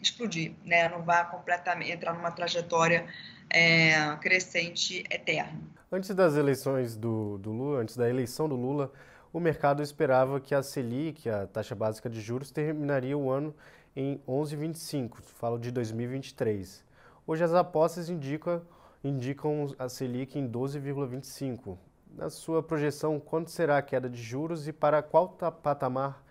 explodir, 0.00 0.52
né? 0.64 0.88
não 0.88 1.02
vai 1.02 1.28
completamente 1.30 1.92
entrar 1.92 2.12
numa 2.12 2.32
trajetória 2.32 3.06
é, 3.48 4.16
crescente 4.16 5.04
eterna. 5.08 5.58
Antes 5.90 6.10
das 6.10 6.34
eleições 6.34 6.96
do, 6.96 7.38
do 7.38 7.52
Lula, 7.52 7.80
antes 7.80 7.96
da 7.96 8.08
eleição 8.10 8.48
do 8.48 8.56
Lula, 8.56 8.92
o 9.32 9.38
mercado 9.38 9.82
esperava 9.82 10.40
que 10.40 10.54
a 10.54 10.62
Selic, 10.62 11.28
a 11.28 11.46
taxa 11.46 11.74
básica 11.74 12.10
de 12.10 12.20
juros, 12.20 12.50
terminaria 12.50 13.16
o 13.16 13.30
ano 13.30 13.54
em 13.94 14.20
11,25, 14.26 15.22
falo 15.22 15.58
de 15.58 15.70
2023. 15.70 16.84
Hoje 17.26 17.44
as 17.44 17.54
apostas 17.54 18.08
indicam, 18.08 18.62
indicam 19.04 19.74
a 19.78 19.88
Selic 19.88 20.38
em 20.38 20.48
12,25. 20.48 21.78
Na 22.16 22.28
sua 22.28 22.62
projeção, 22.62 23.20
quanto 23.20 23.50
será 23.50 23.78
a 23.78 23.82
queda 23.82 24.08
de 24.08 24.20
juros 24.20 24.66
e 24.66 24.72
para 24.72 25.02
qual 25.02 25.28
patamar 25.28 26.21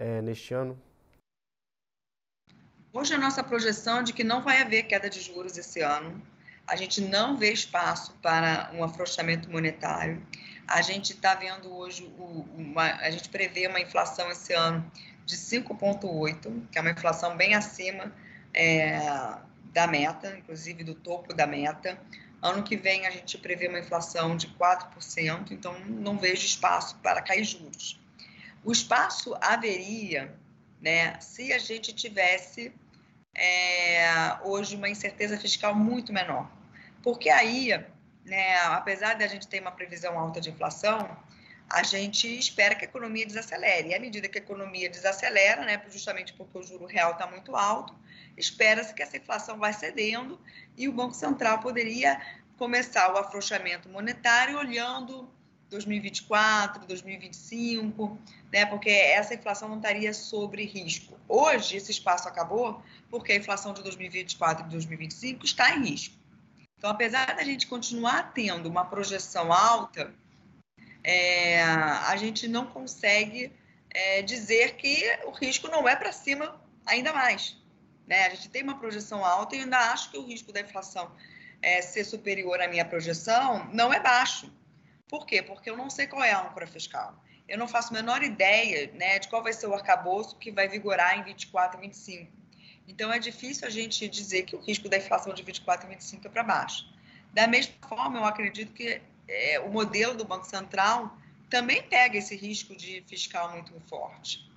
é, 0.00 0.22
neste 0.22 0.54
ano? 0.54 0.80
Hoje 2.92 3.14
a 3.14 3.18
nossa 3.18 3.44
projeção 3.44 4.00
é 4.00 4.02
de 4.02 4.12
que 4.12 4.24
não 4.24 4.42
vai 4.42 4.60
haver 4.60 4.84
queda 4.84 5.08
de 5.08 5.20
juros 5.20 5.56
esse 5.56 5.80
ano. 5.80 6.20
A 6.66 6.74
gente 6.74 7.00
não 7.00 7.36
vê 7.36 7.52
espaço 7.52 8.14
para 8.22 8.70
um 8.74 8.82
afrouxamento 8.82 9.50
monetário. 9.50 10.26
A 10.66 10.82
gente 10.82 11.12
está 11.12 11.34
vendo 11.34 11.72
hoje, 11.72 12.12
uma, 12.56 12.84
a 12.84 13.10
gente 13.10 13.28
prevê 13.28 13.66
uma 13.66 13.80
inflação 13.80 14.30
esse 14.30 14.52
ano 14.54 14.90
de 15.26 15.36
5,8, 15.36 16.68
que 16.72 16.78
é 16.78 16.80
uma 16.80 16.90
inflação 16.90 17.36
bem 17.36 17.54
acima 17.54 18.12
é, 18.54 18.98
da 19.72 19.86
meta, 19.86 20.36
inclusive 20.36 20.82
do 20.82 20.94
topo 20.94 21.34
da 21.34 21.46
meta. 21.46 22.00
Ano 22.42 22.62
que 22.62 22.76
vem 22.76 23.06
a 23.06 23.10
gente 23.10 23.36
prevê 23.36 23.68
uma 23.68 23.78
inflação 23.78 24.36
de 24.36 24.48
4%, 24.48 25.50
então 25.50 25.78
não 25.80 26.18
vejo 26.18 26.46
espaço 26.46 26.96
para 27.02 27.20
cair 27.20 27.44
juros. 27.44 28.00
O 28.64 28.72
espaço 28.72 29.34
haveria 29.40 30.34
né, 30.80 31.18
se 31.20 31.52
a 31.52 31.58
gente 31.58 31.92
tivesse 31.92 32.72
é, 33.34 34.36
hoje 34.42 34.76
uma 34.76 34.88
incerteza 34.88 35.38
fiscal 35.38 35.74
muito 35.74 36.12
menor. 36.12 36.50
Porque 37.02 37.30
aí, 37.30 37.70
né, 38.24 38.56
apesar 38.66 39.14
de 39.14 39.24
a 39.24 39.26
gente 39.26 39.46
ter 39.46 39.60
uma 39.60 39.70
previsão 39.70 40.18
alta 40.18 40.40
de 40.40 40.50
inflação, 40.50 41.16
a 41.68 41.82
gente 41.82 42.26
espera 42.26 42.74
que 42.74 42.84
a 42.84 42.88
economia 42.88 43.24
desacelere. 43.24 43.90
E 43.90 43.94
à 43.94 44.00
medida 44.00 44.28
que 44.28 44.38
a 44.38 44.42
economia 44.42 44.90
desacelera, 44.90 45.64
né, 45.64 45.80
justamente 45.88 46.32
porque 46.32 46.58
o 46.58 46.62
juro 46.62 46.86
real 46.86 47.12
está 47.12 47.26
muito 47.26 47.54
alto, 47.54 47.94
espera-se 48.36 48.92
que 48.92 49.02
essa 49.02 49.16
inflação 49.16 49.58
vai 49.58 49.72
cedendo 49.72 50.40
e 50.76 50.88
o 50.88 50.92
Banco 50.92 51.14
Central 51.14 51.60
poderia 51.60 52.20
começar 52.58 53.12
o 53.14 53.16
afrouxamento 53.16 53.88
monetário 53.88 54.58
olhando 54.58 55.30
2024, 55.70 56.86
2025, 56.86 58.18
né? 58.52 58.66
Porque 58.66 58.90
essa 58.90 59.34
inflação 59.34 59.68
não 59.68 59.76
estaria 59.76 60.12
sobre 60.12 60.64
risco. 60.64 61.18
Hoje 61.28 61.76
esse 61.76 61.92
espaço 61.92 62.28
acabou 62.28 62.82
porque 63.08 63.32
a 63.32 63.36
inflação 63.36 63.72
de 63.72 63.82
2024 63.82 64.66
e 64.66 64.70
2025 64.70 65.44
está 65.44 65.74
em 65.76 65.84
risco. 65.88 66.14
Então, 66.76 66.90
apesar 66.90 67.36
da 67.36 67.44
gente 67.44 67.66
continuar 67.66 68.32
tendo 68.32 68.66
uma 68.68 68.84
projeção 68.84 69.52
alta, 69.52 70.12
é, 71.04 71.62
a 71.62 72.16
gente 72.16 72.48
não 72.48 72.66
consegue 72.66 73.52
é, 73.90 74.22
dizer 74.22 74.76
que 74.76 75.04
o 75.26 75.30
risco 75.30 75.68
não 75.68 75.88
é 75.88 75.94
para 75.94 76.12
cima 76.12 76.60
ainda 76.84 77.12
mais. 77.12 77.56
Né? 78.06 78.26
A 78.26 78.30
gente 78.30 78.48
tem 78.48 78.62
uma 78.62 78.78
projeção 78.78 79.24
alta 79.24 79.54
e 79.54 79.60
ainda 79.60 79.78
acho 79.92 80.10
que 80.10 80.18
o 80.18 80.26
risco 80.26 80.52
da 80.52 80.60
inflação 80.60 81.10
é, 81.62 81.82
ser 81.82 82.04
superior 82.04 82.60
à 82.60 82.66
minha 82.66 82.84
projeção 82.84 83.68
não 83.72 83.92
é 83.92 84.00
baixo. 84.00 84.50
Por 85.10 85.26
quê? 85.26 85.42
Porque 85.42 85.68
eu 85.68 85.76
não 85.76 85.90
sei 85.90 86.06
qual 86.06 86.22
é 86.22 86.30
a 86.30 86.40
âncora 86.40 86.66
fiscal. 86.66 87.12
Eu 87.48 87.58
não 87.58 87.66
faço 87.66 87.92
a 87.92 87.96
menor 87.96 88.22
ideia 88.22 88.92
né, 88.94 89.18
de 89.18 89.28
qual 89.28 89.42
vai 89.42 89.52
ser 89.52 89.66
o 89.66 89.74
arcabouço 89.74 90.36
que 90.36 90.52
vai 90.52 90.68
vigorar 90.68 91.18
em 91.18 91.24
24 91.24 91.78
e 91.78 91.80
25. 91.82 92.30
Então, 92.86 93.12
é 93.12 93.18
difícil 93.18 93.66
a 93.66 93.70
gente 93.70 94.08
dizer 94.08 94.42
que 94.44 94.54
o 94.54 94.60
risco 94.60 94.88
da 94.88 94.96
inflação 94.96 95.34
de 95.34 95.42
24 95.42 95.86
e 95.86 95.90
25 95.94 96.26
é 96.26 96.30
para 96.30 96.44
baixo. 96.44 96.88
Da 97.32 97.48
mesma 97.48 97.74
forma, 97.88 98.18
eu 98.18 98.24
acredito 98.24 98.72
que 98.72 99.02
é, 99.28 99.60
o 99.60 99.68
modelo 99.68 100.14
do 100.14 100.24
Banco 100.24 100.46
Central 100.46 101.16
também 101.48 101.82
pega 101.82 102.16
esse 102.16 102.36
risco 102.36 102.76
de 102.76 103.02
fiscal 103.08 103.50
muito 103.50 103.72
forte. 103.88 104.48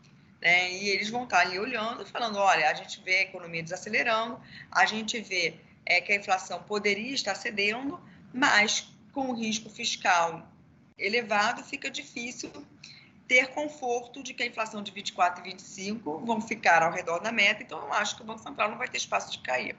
Né? 0.41 0.71
E 0.73 0.89
eles 0.89 1.09
vão 1.09 1.23
estar 1.23 1.39
ali 1.39 1.59
olhando, 1.59 2.05
falando: 2.05 2.37
olha, 2.37 2.69
a 2.69 2.73
gente 2.73 3.01
vê 3.01 3.17
a 3.17 3.21
economia 3.21 3.63
desacelerando, 3.63 4.39
a 4.71 4.85
gente 4.85 5.19
vê 5.19 5.55
é, 5.85 5.99
que 6.01 6.11
a 6.11 6.15
inflação 6.15 6.61
poderia 6.63 7.13
estar 7.13 7.35
cedendo, 7.35 7.99
mas 8.33 8.92
com 9.13 9.29
o 9.29 9.33
risco 9.33 9.69
fiscal 9.69 10.45
elevado, 10.97 11.63
fica 11.63 11.89
difícil 11.89 12.51
ter 13.27 13.47
conforto 13.49 14.21
de 14.21 14.33
que 14.33 14.43
a 14.43 14.45
inflação 14.45 14.83
de 14.83 14.91
24 14.91 15.41
e 15.41 15.51
25 15.51 16.19
vão 16.25 16.41
ficar 16.41 16.83
ao 16.83 16.91
redor 16.91 17.19
da 17.19 17.31
meta, 17.31 17.63
então 17.63 17.79
eu 17.79 17.93
acho 17.93 18.15
que 18.15 18.21
o 18.21 18.25
Banco 18.25 18.43
Central 18.43 18.69
não 18.69 18.77
vai 18.77 18.87
ter 18.87 18.97
espaço 18.97 19.31
de 19.31 19.39
cair. 19.39 19.75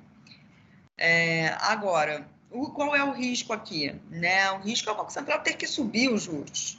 É, 0.97 1.49
agora, 1.61 2.27
o, 2.51 2.71
qual 2.71 2.95
é 2.95 3.05
o 3.05 3.13
risco 3.13 3.53
aqui? 3.53 3.95
Né? 4.11 4.51
O 4.53 4.61
risco 4.61 4.89
é 4.89 4.93
o 4.93 4.97
Banco 4.97 5.13
Central 5.13 5.41
ter 5.41 5.57
que 5.57 5.67
subir 5.67 6.11
os 6.11 6.23
juros. 6.23 6.79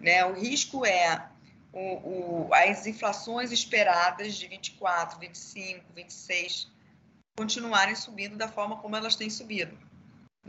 Né? 0.00 0.24
O 0.26 0.34
risco 0.34 0.84
é 0.84 1.28
o, 1.72 2.48
o, 2.48 2.54
as 2.54 2.86
inflações 2.86 3.52
esperadas 3.52 4.34
de 4.34 4.48
24, 4.48 5.18
25, 5.18 5.84
26 5.94 6.70
continuarem 7.36 7.94
subindo 7.94 8.36
da 8.36 8.48
forma 8.48 8.76
como 8.78 8.96
elas 8.96 9.14
têm 9.14 9.28
subido. 9.28 9.76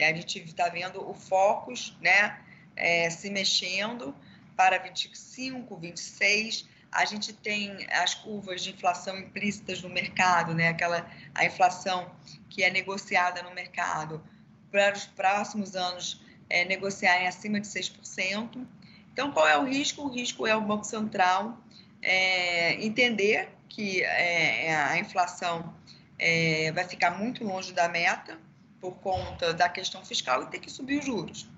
A 0.06 0.14
gente 0.14 0.40
está 0.40 0.70
vendo 0.70 1.08
o 1.08 1.14
Focus 1.14 1.98
né, 2.02 2.40
é, 2.76 3.10
se 3.10 3.30
mexendo 3.30 4.16
para 4.56 4.78
25, 4.78 5.78
26. 5.78 6.68
A 6.92 7.06
gente 7.06 7.34
tem 7.34 7.86
as 7.92 8.16
curvas 8.16 8.62
de 8.64 8.72
inflação 8.72 9.18
implícitas 9.18 9.82
no 9.82 9.90
mercado, 9.90 10.54
né? 10.54 10.70
aquela 10.70 11.10
a 11.36 11.46
inflação 11.46 12.12
que 12.50 12.64
é 12.64 12.70
negociada 12.70 13.44
no 13.44 13.54
mercado 13.54 14.24
para 14.72 14.94
os 14.94 15.06
próximos 15.06 15.76
anos 15.76 16.22
é, 16.50 16.66
negociarem 16.66 17.28
acima 17.28 17.60
de 17.60 17.68
6%. 17.68 18.66
Então, 19.12 19.32
qual 19.32 19.48
é 19.48 19.58
o 19.58 19.66
risco? 19.66 20.04
O 20.04 20.10
risco 20.10 20.48
é 20.48 20.56
o 20.56 20.62
Banco 20.62 20.86
Central 20.86 21.58
é, 22.02 22.74
entender 22.84 23.50
que 23.70 24.04
é, 24.04 24.76
a 24.76 24.98
inflação 24.98 25.74
é, 26.18 26.72
vai 26.72 26.84
ficar 26.84 27.12
muito 27.12 27.44
longe 27.44 27.74
da 27.74 27.88
meta, 27.88 28.40
por 28.80 28.96
conta 29.00 29.54
da 29.54 29.70
questão 29.70 30.04
fiscal 30.06 30.44
e 30.44 30.48
ter 30.48 30.60
que 30.60 30.72
subir 30.72 31.00
os 31.00 31.06
juros. 31.06 31.50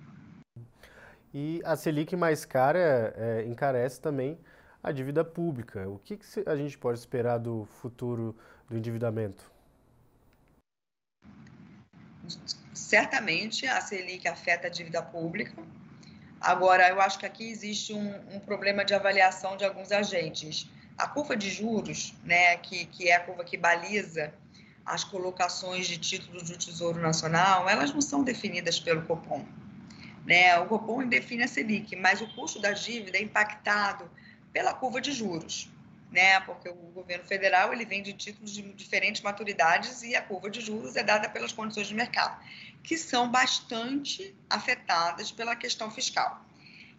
E 1.34 1.62
a 1.64 1.76
Selic 1.76 2.16
mais 2.16 2.44
cara 2.44 3.14
é, 3.16 3.46
encarece 3.46 4.02
também 4.02 4.38
a 4.82 4.92
dívida 4.92 5.24
pública. 5.24 5.88
O 5.88 6.00
que, 6.00 6.18
que 6.18 6.26
a 6.46 6.56
gente 6.56 6.78
pode 6.78 6.98
esperar 6.98 7.38
do 7.38 7.66
futuro 7.82 8.36
do 8.68 8.78
endividamento? 8.78 9.52
Certamente 12.74 13.68
a 13.68 13.82
Selic 13.82 14.28
afeta 14.28 14.68
a 14.68 14.70
dívida 14.70 15.02
pública. 15.02 15.62
Agora, 16.40 16.88
eu 16.90 17.02
acho 17.02 17.20
que 17.20 17.26
aqui 17.26 17.50
existe 17.50 17.94
um, 17.94 18.36
um 18.36 18.40
problema 18.40 18.86
de 18.86 18.94
avaliação 18.94 19.58
de 19.58 19.66
alguns 19.66 19.92
agentes. 19.92 20.70
A 20.98 21.08
curva 21.08 21.36
de 21.36 21.50
juros, 21.50 22.14
né, 22.24 22.58
que, 22.58 22.86
que 22.86 23.10
é 23.10 23.16
a 23.16 23.20
curva 23.20 23.44
que 23.44 23.58
baliza 23.58 24.34
as 24.90 25.04
colocações 25.04 25.88
de 25.88 25.98
títulos 25.98 26.50
do 26.50 26.58
Tesouro 26.58 27.00
Nacional, 27.00 27.70
elas 27.70 27.94
não 27.94 28.02
são 28.02 28.24
definidas 28.24 28.80
pelo 28.80 29.04
Copom. 29.04 29.46
Né? 30.26 30.58
O 30.60 30.66
Copom 30.66 31.08
define 31.08 31.44
a 31.44 31.48
Selic, 31.48 31.96
mas 31.96 32.22
o 32.22 32.28
custo 32.34 32.60
da 32.60 32.72
dívida 32.72 33.18
é 33.18 33.22
impactado 33.22 34.10
pela 34.52 34.74
curva 34.74 35.00
de 35.00 35.12
juros, 35.12 35.70
né? 36.12 36.40
porque 36.42 36.70
o 36.70 36.74
governo 36.74 37.24
federal 37.24 37.72
ele 37.72 37.86
vende 37.86 38.14
títulos 38.14 38.52
de 38.52 38.64
diferentes 38.74 39.22
maturidades 39.22 40.02
e 40.02 40.16
a 40.16 40.22
curva 40.24 40.50
de 40.50 40.60
juros 40.60 40.96
é 40.96 41.04
dada 41.04 41.30
pelas 41.30 41.54
condições 41.54 41.88
de 41.88 41.94
mercado, 41.94 42.44
que 42.84 42.98
são 42.98 43.30
bastante 43.30 44.36
afetadas 44.50 45.32
pela 45.32 45.56
questão 45.56 45.92
fiscal. 45.92 46.44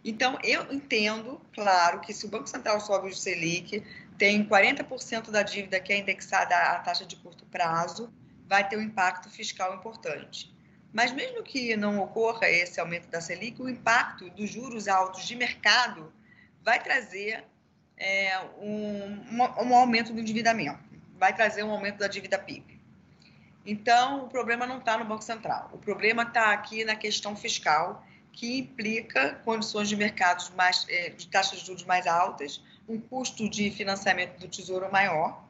Então, 0.05 0.39
eu 0.45 0.73
entendo, 0.73 1.41
claro, 1.53 2.01
que 2.01 2.15
se 2.15 2.25
o 2.25 2.29
Banco 2.29 2.49
Central 2.49 2.81
sobe 2.81 3.09
o 3.09 3.15
Selic, 3.15 3.83
tem 4.21 4.45
40% 4.45 5.31
da 5.31 5.43
dívida 5.43 5.81
que 5.81 5.95
é 5.95 5.97
indexada 5.97 6.55
à 6.55 6.79
taxa 6.81 7.07
de 7.07 7.17
curto 7.17 7.47
prazo, 7.47 8.13
vai 8.47 8.69
ter 8.69 8.77
um 8.77 8.83
impacto 8.83 9.31
fiscal 9.31 9.75
importante. 9.75 10.55
Mas 10.93 11.11
mesmo 11.11 11.43
que 11.43 11.75
não 11.75 11.99
ocorra 12.01 12.47
esse 12.47 12.79
aumento 12.79 13.09
da 13.09 13.19
Selic, 13.23 13.63
o 13.63 13.67
impacto 13.67 14.29
dos 14.29 14.51
juros 14.51 14.89
altos 14.89 15.27
de 15.27 15.35
mercado 15.35 16.13
vai 16.63 16.79
trazer 16.83 17.45
é, 17.97 18.39
um, 18.61 19.25
um, 19.33 19.75
aumento 19.75 20.13
do 20.13 20.21
endividamento, 20.21 20.85
vai 21.17 21.35
trazer 21.35 21.63
um 21.63 21.71
aumento 21.71 21.97
da 21.97 22.07
dívida 22.07 22.39
PIB. 22.39 22.79
Então, 23.65 24.27
o 24.27 24.29
problema 24.29 24.67
não 24.67 24.81
está 24.81 24.99
no 24.99 25.05
Banco 25.07 25.25
Central, 25.25 25.71
o 25.73 25.79
problema 25.79 26.25
está 26.25 26.53
aqui 26.53 26.85
na 26.85 26.95
questão 26.95 27.35
fiscal, 27.35 28.05
que 28.33 28.59
implica 28.59 29.37
condições 29.47 29.89
de 29.89 29.97
mercados 29.97 30.51
mais, 30.51 30.85
é, 30.91 31.09
de 31.09 31.27
taxas 31.27 31.61
de 31.61 31.67
juros 31.67 31.85
mais 31.85 32.07
altas, 32.07 32.61
um 32.91 33.01
custo 33.01 33.49
de 33.49 33.71
financiamento 33.71 34.39
do 34.39 34.49
Tesouro 34.49 34.91
maior 34.91 35.45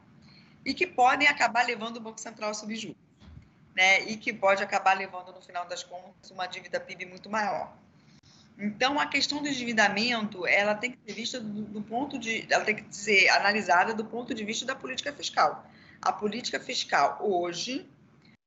e 0.63 0.73
que 0.73 0.85
podem 0.85 1.27
acabar 1.27 1.65
levando 1.65 1.97
o 1.97 1.99
Banco 1.99 2.21
Central 2.21 2.51
a 2.51 2.53
subir 2.53 2.77
juros, 2.77 2.97
né? 3.75 4.03
E 4.03 4.15
que 4.15 4.31
pode 4.31 4.61
acabar 4.61 4.95
levando, 4.95 5.33
no 5.33 5.41
final 5.41 5.65
das 5.67 5.81
contas, 5.81 6.29
uma 6.29 6.45
dívida 6.45 6.79
PIB 6.79 7.05
muito 7.05 7.29
maior. 7.29 7.75
Então, 8.59 8.99
a 8.99 9.07
questão 9.07 9.41
do 9.41 9.47
endividamento, 9.47 10.45
ela 10.45 10.75
tem 10.75 10.91
que 10.91 10.99
ser 11.03 11.13
vista 11.13 11.39
do, 11.39 11.63
do 11.63 11.81
ponto 11.81 12.19
de, 12.19 12.45
ela 12.47 12.63
tem 12.63 12.75
que 12.75 12.95
ser 12.95 13.27
analisada 13.29 13.91
do 13.93 14.05
ponto 14.05 14.35
de 14.35 14.45
vista 14.45 14.65
da 14.65 14.75
política 14.75 15.11
fiscal. 15.11 15.65
A 15.99 16.11
política 16.11 16.59
fiscal 16.59 17.17
hoje 17.21 17.89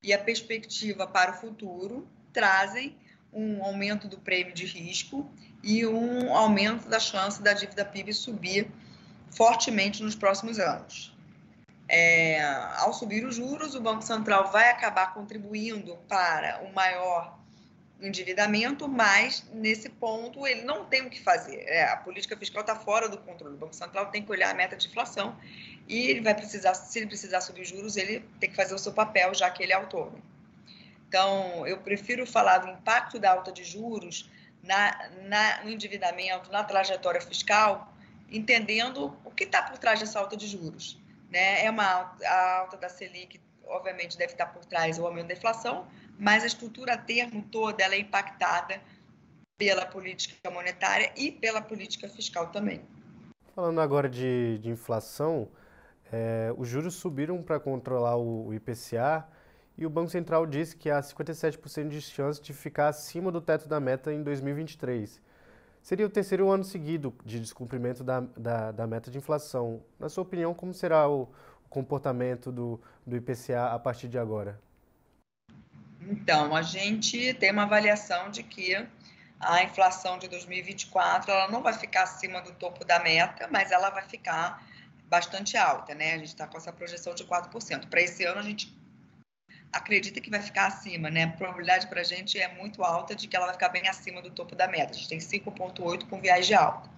e 0.00 0.12
a 0.12 0.18
perspectiva 0.18 1.04
para 1.04 1.32
o 1.32 1.34
futuro 1.34 2.06
trazem 2.32 2.96
um 3.32 3.64
aumento 3.64 4.06
do 4.06 4.18
prêmio 4.18 4.54
de 4.54 4.64
risco 4.64 5.28
e 5.64 5.84
um 5.84 6.32
aumento 6.36 6.88
da 6.88 7.00
chance 7.00 7.42
da 7.42 7.52
dívida 7.52 7.84
PIB 7.84 8.12
subir 8.12 8.70
fortemente 9.34 10.02
nos 10.02 10.14
próximos 10.14 10.58
anos. 10.58 11.14
É, 11.88 12.42
ao 12.78 12.92
subir 12.92 13.24
os 13.26 13.36
juros, 13.36 13.74
o 13.74 13.80
Banco 13.80 14.02
Central 14.02 14.50
vai 14.50 14.70
acabar 14.70 15.12
contribuindo 15.12 15.96
para 16.08 16.62
um 16.62 16.72
maior 16.72 17.38
endividamento, 18.00 18.88
mas 18.88 19.44
nesse 19.52 19.88
ponto 19.88 20.46
ele 20.46 20.62
não 20.62 20.84
tem 20.84 21.02
o 21.02 21.10
que 21.10 21.20
fazer. 21.20 21.62
É, 21.66 21.84
a 21.84 21.96
política 21.96 22.36
fiscal 22.36 22.62
está 22.62 22.76
fora 22.76 23.08
do 23.08 23.18
controle. 23.18 23.54
O 23.54 23.58
Banco 23.58 23.74
Central 23.74 24.06
tem 24.06 24.22
que 24.22 24.30
olhar 24.30 24.50
a 24.50 24.54
meta 24.54 24.76
de 24.76 24.88
inflação 24.88 25.36
e 25.88 26.06
ele 26.06 26.20
vai 26.20 26.34
precisar, 26.34 26.74
se 26.74 26.98
ele 26.98 27.06
precisar 27.06 27.40
subir 27.40 27.64
juros, 27.64 27.96
ele 27.96 28.20
tem 28.40 28.50
que 28.50 28.56
fazer 28.56 28.74
o 28.74 28.78
seu 28.78 28.92
papel, 28.92 29.34
já 29.34 29.50
que 29.50 29.62
ele 29.62 29.72
é 29.72 29.76
autônomo. 29.76 30.22
Então, 31.08 31.66
eu 31.66 31.78
prefiro 31.78 32.26
falar 32.26 32.58
do 32.58 32.68
impacto 32.68 33.18
da 33.18 33.30
alta 33.30 33.52
de 33.52 33.62
juros 33.62 34.28
na, 34.62 35.08
na, 35.22 35.62
no 35.62 35.70
endividamento, 35.70 36.50
na 36.50 36.64
trajetória 36.64 37.20
fiscal, 37.20 37.94
entendendo 38.30 39.16
o 39.23 39.23
que 39.34 39.44
está 39.44 39.62
por 39.62 39.78
trás 39.78 40.00
dessa 40.00 40.18
alta 40.18 40.36
de 40.36 40.46
juros. 40.46 41.02
Né? 41.30 41.64
É 41.64 41.70
uma 41.70 42.16
a 42.24 42.58
alta 42.60 42.76
da 42.76 42.88
Selic, 42.88 43.40
obviamente, 43.66 44.16
deve 44.16 44.32
estar 44.32 44.46
por 44.46 44.64
trás 44.64 44.98
o 44.98 45.06
aumento 45.06 45.28
da 45.28 45.34
inflação, 45.34 45.86
mas 46.18 46.42
a 46.42 46.46
estrutura 46.46 46.94
a 46.94 46.98
termo 46.98 47.42
toda 47.50 47.82
ela 47.82 47.94
é 47.94 47.98
impactada 47.98 48.80
pela 49.56 49.86
política 49.86 50.50
monetária 50.50 51.12
e 51.16 51.30
pela 51.30 51.60
política 51.60 52.08
fiscal 52.08 52.48
também. 52.48 52.82
Falando 53.54 53.80
agora 53.80 54.08
de, 54.08 54.58
de 54.58 54.68
inflação, 54.68 55.48
é, 56.12 56.52
os 56.56 56.68
juros 56.68 56.94
subiram 56.94 57.42
para 57.42 57.60
controlar 57.60 58.16
o, 58.16 58.48
o 58.48 58.54
IPCA 58.54 59.26
e 59.76 59.84
o 59.84 59.90
Banco 59.90 60.10
Central 60.10 60.46
disse 60.46 60.76
que 60.76 60.88
há 60.88 61.00
57% 61.00 61.88
de 61.88 62.00
chance 62.00 62.40
de 62.40 62.52
ficar 62.52 62.88
acima 62.88 63.32
do 63.32 63.40
teto 63.40 63.68
da 63.68 63.80
meta 63.80 64.12
em 64.12 64.22
2023. 64.22 65.20
Seria 65.84 66.06
o 66.06 66.08
terceiro 66.08 66.50
ano 66.50 66.64
seguido 66.64 67.14
de 67.26 67.38
descumprimento 67.38 68.02
da, 68.02 68.20
da, 68.20 68.72
da 68.72 68.86
meta 68.86 69.10
de 69.10 69.18
inflação. 69.18 69.84
Na 70.00 70.08
sua 70.08 70.22
opinião, 70.22 70.54
como 70.54 70.72
será 70.72 71.06
o, 71.06 71.24
o 71.62 71.68
comportamento 71.68 72.50
do, 72.50 72.80
do 73.06 73.14
IPCA 73.14 73.66
a 73.66 73.78
partir 73.78 74.08
de 74.08 74.18
agora? 74.18 74.58
Então, 76.00 76.56
a 76.56 76.62
gente 76.62 77.34
tem 77.34 77.52
uma 77.52 77.64
avaliação 77.64 78.30
de 78.30 78.42
que 78.42 78.74
a 79.38 79.62
inflação 79.62 80.18
de 80.18 80.26
2024 80.26 81.30
ela 81.30 81.50
não 81.50 81.62
vai 81.62 81.74
ficar 81.74 82.04
acima 82.04 82.40
do 82.40 82.52
topo 82.52 82.82
da 82.82 82.98
meta, 83.00 83.46
mas 83.52 83.70
ela 83.70 83.90
vai 83.90 84.08
ficar 84.08 84.66
bastante 85.10 85.54
alta, 85.54 85.94
né? 85.94 86.14
A 86.14 86.16
gente 86.16 86.28
está 86.28 86.46
com 86.46 86.56
essa 86.56 86.72
projeção 86.72 87.14
de 87.14 87.26
4%. 87.26 87.90
Para 87.90 88.00
esse 88.00 88.24
ano, 88.24 88.40
a 88.40 88.42
gente 88.42 88.74
acredita 89.74 90.20
que 90.20 90.30
vai 90.30 90.40
ficar 90.40 90.66
acima, 90.66 91.10
né? 91.10 91.24
A 91.24 91.28
probabilidade 91.28 91.86
para 91.86 92.00
a 92.00 92.04
gente 92.04 92.38
é 92.38 92.48
muito 92.54 92.82
alta 92.82 93.14
de 93.14 93.26
que 93.26 93.36
ela 93.36 93.46
vai 93.46 93.54
ficar 93.54 93.68
bem 93.68 93.88
acima 93.88 94.22
do 94.22 94.30
topo 94.30 94.54
da 94.54 94.66
meta. 94.66 94.92
A 94.92 94.96
gente 94.96 95.08
tem 95.08 95.18
5,8 95.18 96.08
com 96.08 96.20
viagem 96.20 96.56
alta 96.56 96.88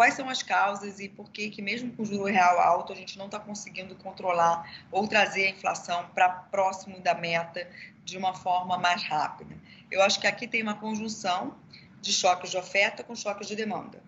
quais 0.00 0.14
são 0.14 0.30
as 0.30 0.42
causas 0.42 0.98
e 0.98 1.10
por 1.10 1.30
que, 1.30 1.50
que 1.50 1.60
mesmo 1.60 1.92
com 1.92 2.02
o 2.02 2.06
juro 2.06 2.24
real 2.24 2.58
alto, 2.58 2.90
a 2.90 2.96
gente 2.96 3.18
não 3.18 3.26
está 3.26 3.38
conseguindo 3.38 3.94
controlar 3.96 4.66
ou 4.90 5.06
trazer 5.06 5.46
a 5.46 5.50
inflação 5.50 6.08
para 6.14 6.28
próximo 6.28 6.98
da 7.00 7.14
meta 7.14 7.68
de 8.02 8.16
uma 8.16 8.34
forma 8.34 8.78
mais 8.78 9.02
rápida. 9.02 9.54
Eu 9.90 10.02
acho 10.02 10.18
que 10.18 10.26
aqui 10.26 10.46
tem 10.46 10.62
uma 10.62 10.74
conjunção 10.74 11.54
de 12.00 12.14
choques 12.14 12.50
de 12.50 12.56
oferta 12.56 13.04
com 13.04 13.14
choques 13.14 13.46
de 13.46 13.54
demanda. 13.54 14.02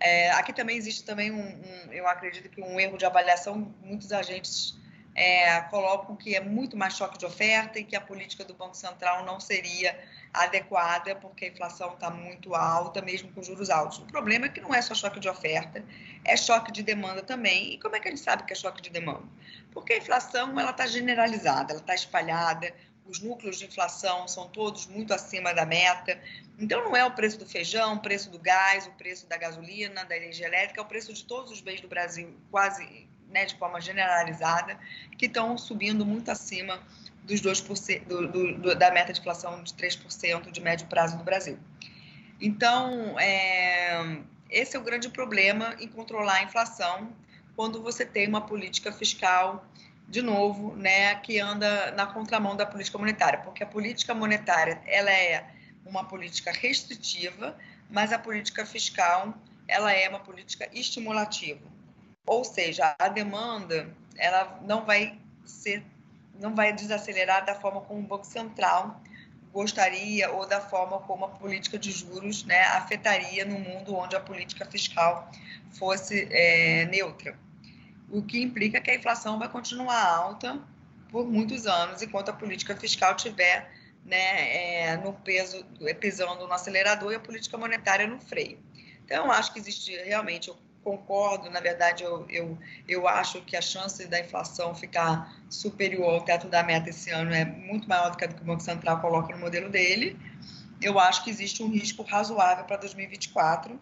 É, 0.00 0.30
aqui 0.30 0.52
também 0.52 0.78
existe 0.78 1.04
também 1.04 1.30
um, 1.30 1.42
um, 1.42 1.92
eu 1.92 2.08
acredito 2.08 2.48
que 2.48 2.62
um 2.62 2.80
erro 2.80 2.96
de 2.96 3.04
avaliação, 3.04 3.74
muitos 3.82 4.12
agentes 4.12 4.78
é, 5.18 5.60
colocam 5.62 6.14
que 6.14 6.36
é 6.36 6.40
muito 6.40 6.76
mais 6.76 6.96
choque 6.96 7.18
de 7.18 7.26
oferta 7.26 7.76
e 7.76 7.84
que 7.84 7.96
a 7.96 8.00
política 8.00 8.44
do 8.44 8.54
Banco 8.54 8.76
Central 8.76 9.24
não 9.24 9.40
seria 9.40 9.98
adequada, 10.32 11.16
porque 11.16 11.46
a 11.46 11.48
inflação 11.48 11.94
está 11.94 12.08
muito 12.08 12.54
alta, 12.54 13.02
mesmo 13.02 13.32
com 13.32 13.42
juros 13.42 13.68
altos. 13.68 13.98
O 13.98 14.04
problema 14.04 14.46
é 14.46 14.48
que 14.48 14.60
não 14.60 14.72
é 14.72 14.80
só 14.80 14.94
choque 14.94 15.18
de 15.18 15.28
oferta, 15.28 15.84
é 16.24 16.36
choque 16.36 16.70
de 16.70 16.84
demanda 16.84 17.20
também. 17.20 17.72
E 17.72 17.80
como 17.80 17.96
é 17.96 18.00
que 18.00 18.06
a 18.06 18.10
gente 18.12 18.22
sabe 18.22 18.44
que 18.44 18.52
é 18.52 18.56
choque 18.56 18.80
de 18.80 18.90
demanda? 18.90 19.26
Porque 19.72 19.94
a 19.94 19.98
inflação 19.98 20.58
ela 20.58 20.70
está 20.70 20.86
generalizada, 20.86 21.72
ela 21.72 21.80
está 21.80 21.96
espalhada, 21.96 22.72
os 23.04 23.18
núcleos 23.18 23.58
de 23.58 23.66
inflação 23.66 24.28
são 24.28 24.48
todos 24.48 24.86
muito 24.86 25.12
acima 25.12 25.52
da 25.52 25.66
meta. 25.66 26.16
Então, 26.60 26.84
não 26.84 26.94
é 26.94 27.04
o 27.04 27.10
preço 27.10 27.40
do 27.40 27.46
feijão, 27.46 27.94
o 27.94 28.00
preço 28.00 28.30
do 28.30 28.38
gás, 28.38 28.86
o 28.86 28.92
preço 28.92 29.26
da 29.26 29.36
gasolina, 29.36 30.04
da 30.04 30.16
energia 30.16 30.46
elétrica, 30.46 30.80
é 30.80 30.84
o 30.84 30.86
preço 30.86 31.12
de 31.12 31.24
todos 31.24 31.50
os 31.50 31.60
bens 31.60 31.80
do 31.80 31.88
Brasil, 31.88 32.38
quase 32.52 33.08
né, 33.30 33.44
de 33.44 33.56
forma 33.56 33.80
generalizada, 33.80 34.78
que 35.16 35.26
estão 35.26 35.56
subindo 35.58 36.04
muito 36.04 36.30
acima 36.30 36.80
dos 37.24 37.42
2%, 37.42 38.04
do, 38.06 38.58
do, 38.58 38.74
da 38.74 38.90
meta 38.90 39.12
de 39.12 39.20
inflação 39.20 39.62
de 39.62 39.72
3% 39.74 40.50
de 40.50 40.60
médio 40.60 40.86
prazo 40.86 41.18
do 41.18 41.24
Brasil. 41.24 41.58
Então, 42.40 43.18
é, 43.18 44.18
esse 44.48 44.76
é 44.76 44.80
o 44.80 44.82
grande 44.82 45.08
problema 45.10 45.74
em 45.78 45.88
controlar 45.88 46.36
a 46.36 46.42
inflação 46.42 47.12
quando 47.54 47.82
você 47.82 48.06
tem 48.06 48.28
uma 48.28 48.40
política 48.40 48.92
fiscal, 48.92 49.66
de 50.08 50.22
novo, 50.22 50.74
né, 50.76 51.16
que 51.16 51.38
anda 51.38 51.90
na 51.90 52.06
contramão 52.06 52.56
da 52.56 52.64
política 52.64 52.96
monetária, 52.96 53.40
porque 53.40 53.62
a 53.62 53.66
política 53.66 54.14
monetária 54.14 54.80
ela 54.86 55.10
é 55.10 55.44
uma 55.84 56.04
política 56.04 56.52
restritiva, 56.52 57.56
mas 57.90 58.12
a 58.12 58.18
política 58.18 58.64
fiscal 58.64 59.34
ela 59.66 59.92
é 59.92 60.08
uma 60.08 60.20
política 60.20 60.68
estimulativa. 60.72 61.60
Ou 62.28 62.44
seja, 62.44 62.94
a 62.98 63.08
demanda 63.08 63.88
ela 64.16 64.60
não 64.62 64.84
vai 64.84 65.18
ser 65.44 65.82
não 66.38 66.54
vai 66.54 66.72
desacelerar 66.72 67.44
da 67.44 67.54
forma 67.54 67.80
como 67.80 67.98
o 67.98 68.02
Banco 68.02 68.24
Central 68.24 69.00
gostaria 69.52 70.30
ou 70.30 70.46
da 70.46 70.60
forma 70.60 71.00
como 71.00 71.24
a 71.24 71.28
política 71.28 71.78
de 71.78 71.90
juros 71.90 72.44
né, 72.44 72.62
afetaria 72.62 73.44
no 73.44 73.58
mundo 73.58 73.96
onde 73.96 74.14
a 74.14 74.20
política 74.20 74.64
fiscal 74.66 75.30
fosse 75.70 76.28
é, 76.30 76.84
neutra. 76.86 77.36
O 78.10 78.22
que 78.22 78.40
implica 78.40 78.80
que 78.80 78.90
a 78.90 78.94
inflação 78.94 79.38
vai 79.38 79.48
continuar 79.48 80.00
alta 80.00 80.60
por 81.10 81.26
muitos 81.26 81.66
anos, 81.66 82.02
enquanto 82.02 82.28
a 82.28 82.32
política 82.32 82.76
fiscal 82.76 83.16
tiver 83.16 83.68
né, 84.04 84.86
é, 84.86 84.96
no 84.98 85.12
peso, 85.12 85.64
pisando 85.98 86.46
no 86.46 86.52
acelerador 86.52 87.12
e 87.12 87.16
a 87.16 87.20
política 87.20 87.58
monetária 87.58 88.06
no 88.06 88.20
freio. 88.20 88.58
Então, 89.04 89.30
acho 89.32 89.52
que 89.52 89.58
existe 89.58 89.96
realmente 90.04 90.50
concordo, 90.82 91.50
na 91.50 91.60
verdade, 91.60 92.02
eu, 92.02 92.26
eu, 92.28 92.58
eu 92.86 93.08
acho 93.08 93.40
que 93.42 93.56
a 93.56 93.60
chance 93.60 94.06
da 94.06 94.20
inflação 94.20 94.74
ficar 94.74 95.34
superior 95.50 96.14
ao 96.14 96.20
teto 96.22 96.48
da 96.48 96.62
meta 96.62 96.90
esse 96.90 97.10
ano 97.10 97.32
é 97.32 97.44
muito 97.44 97.88
maior 97.88 98.10
do 98.10 98.16
que 98.16 98.24
a 98.24 98.28
que 98.28 98.40
o 98.40 98.44
Banco 98.44 98.62
Central 98.62 99.00
coloca 99.00 99.34
no 99.34 99.40
modelo 99.40 99.68
dele. 99.68 100.18
Eu 100.80 100.98
acho 100.98 101.24
que 101.24 101.30
existe 101.30 101.62
um 101.62 101.70
risco 101.70 102.02
razoável 102.02 102.64
para 102.64 102.76
2024. 102.76 103.78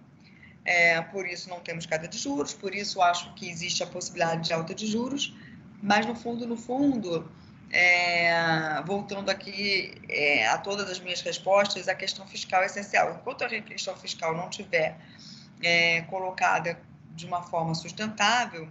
É, 0.64 1.00
por 1.00 1.26
isso 1.26 1.48
não 1.48 1.60
temos 1.60 1.86
queda 1.86 2.08
de 2.08 2.18
juros, 2.18 2.52
por 2.52 2.74
isso 2.74 3.00
acho 3.00 3.32
que 3.34 3.48
existe 3.48 3.84
a 3.84 3.86
possibilidade 3.86 4.48
de 4.48 4.52
alta 4.52 4.74
de 4.74 4.84
juros, 4.84 5.32
mas 5.80 6.04
no 6.04 6.14
fundo, 6.16 6.44
no 6.44 6.56
fundo, 6.56 7.30
é, 7.70 8.82
voltando 8.84 9.30
aqui 9.30 9.94
é, 10.08 10.46
a 10.48 10.58
todas 10.58 10.90
as 10.90 10.98
minhas 10.98 11.20
respostas, 11.20 11.86
a 11.86 11.94
questão 11.94 12.26
fiscal 12.26 12.62
é 12.62 12.66
essencial. 12.66 13.16
Enquanto 13.20 13.44
a 13.44 13.48
questão 13.48 13.96
fiscal 13.96 14.36
não 14.36 14.50
tiver 14.50 14.98
é, 15.62 16.02
colocada 16.02 16.78
de 17.14 17.26
uma 17.26 17.42
forma 17.42 17.74
sustentável, 17.74 18.68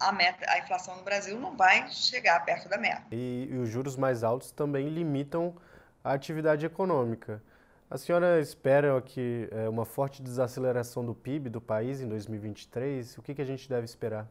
a, 0.00 0.12
meta, 0.12 0.44
a 0.50 0.58
inflação 0.58 0.96
no 0.96 1.02
Brasil 1.02 1.38
não 1.38 1.56
vai 1.56 1.90
chegar 1.90 2.44
perto 2.44 2.68
da 2.68 2.76
meta. 2.76 3.02
E, 3.12 3.48
e 3.50 3.56
os 3.56 3.68
juros 3.68 3.96
mais 3.96 4.22
altos 4.22 4.50
também 4.50 4.88
limitam 4.88 5.54
a 6.02 6.12
atividade 6.12 6.66
econômica. 6.66 7.42
A 7.90 7.96
senhora 7.96 8.40
espera 8.40 9.00
que 9.00 9.48
é, 9.52 9.68
uma 9.68 9.84
forte 9.84 10.22
desaceleração 10.22 11.04
do 11.04 11.14
PIB 11.14 11.48
do 11.48 11.60
país 11.60 12.00
em 12.00 12.08
2023? 12.08 13.18
O 13.18 13.22
que, 13.22 13.34
que 13.34 13.42
a 13.42 13.44
gente 13.44 13.68
deve 13.68 13.84
esperar? 13.84 14.26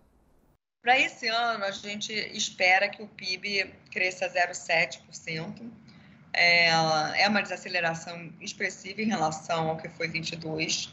Para 0.81 0.99
esse 0.99 1.29
ano, 1.29 1.63
a 1.63 1.71
gente 1.71 2.11
espera 2.35 2.89
que 2.89 3.01
o 3.01 3.07
PIB 3.07 3.73
cresça 3.89 4.27
0,7%. 4.27 5.71
É, 6.33 6.67
é 7.21 7.29
uma 7.29 7.41
desaceleração 7.41 8.33
expressiva 8.41 9.01
em 9.01 9.05
relação 9.05 9.69
ao 9.69 9.77
que 9.77 9.87
foi 9.87 10.09
22 10.09 10.91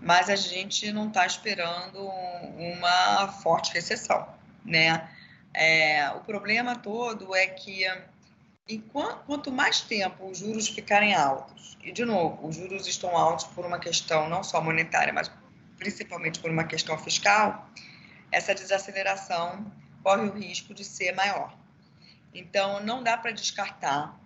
mas 0.00 0.30
a 0.30 0.36
gente 0.36 0.92
não 0.92 1.08
está 1.08 1.26
esperando 1.26 2.06
uma 2.06 3.28
forte 3.28 3.72
recessão, 3.72 4.28
né? 4.64 5.08
É, 5.52 6.10
o 6.10 6.20
problema 6.20 6.76
todo 6.76 7.34
é 7.34 7.46
que 7.46 7.84
enquanto, 8.68 9.24
quanto 9.24 9.50
mais 9.50 9.80
tempo 9.80 10.26
os 10.26 10.38
juros 10.38 10.68
ficarem 10.68 11.14
altos, 11.14 11.76
e 11.82 11.90
de 11.90 12.04
novo, 12.04 12.46
os 12.46 12.56
juros 12.56 12.86
estão 12.86 13.16
altos 13.16 13.46
por 13.46 13.64
uma 13.64 13.78
questão 13.78 14.28
não 14.28 14.44
só 14.44 14.60
monetária, 14.60 15.12
mas 15.12 15.30
principalmente 15.78 16.38
por 16.38 16.50
uma 16.50 16.64
questão 16.64 16.98
fiscal, 16.98 17.68
essa 18.30 18.54
desaceleração 18.54 19.72
corre 20.02 20.28
o 20.28 20.32
risco 20.32 20.74
de 20.74 20.84
ser 20.84 21.14
maior. 21.14 21.56
Então, 22.34 22.80
não 22.84 23.02
dá 23.02 23.16
para 23.16 23.30
descartar 23.30 24.18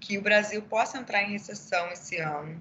que 0.00 0.18
o 0.18 0.22
Brasil 0.22 0.62
possa 0.62 0.98
entrar 0.98 1.22
em 1.22 1.32
recessão 1.32 1.88
esse 1.92 2.16
ano, 2.18 2.60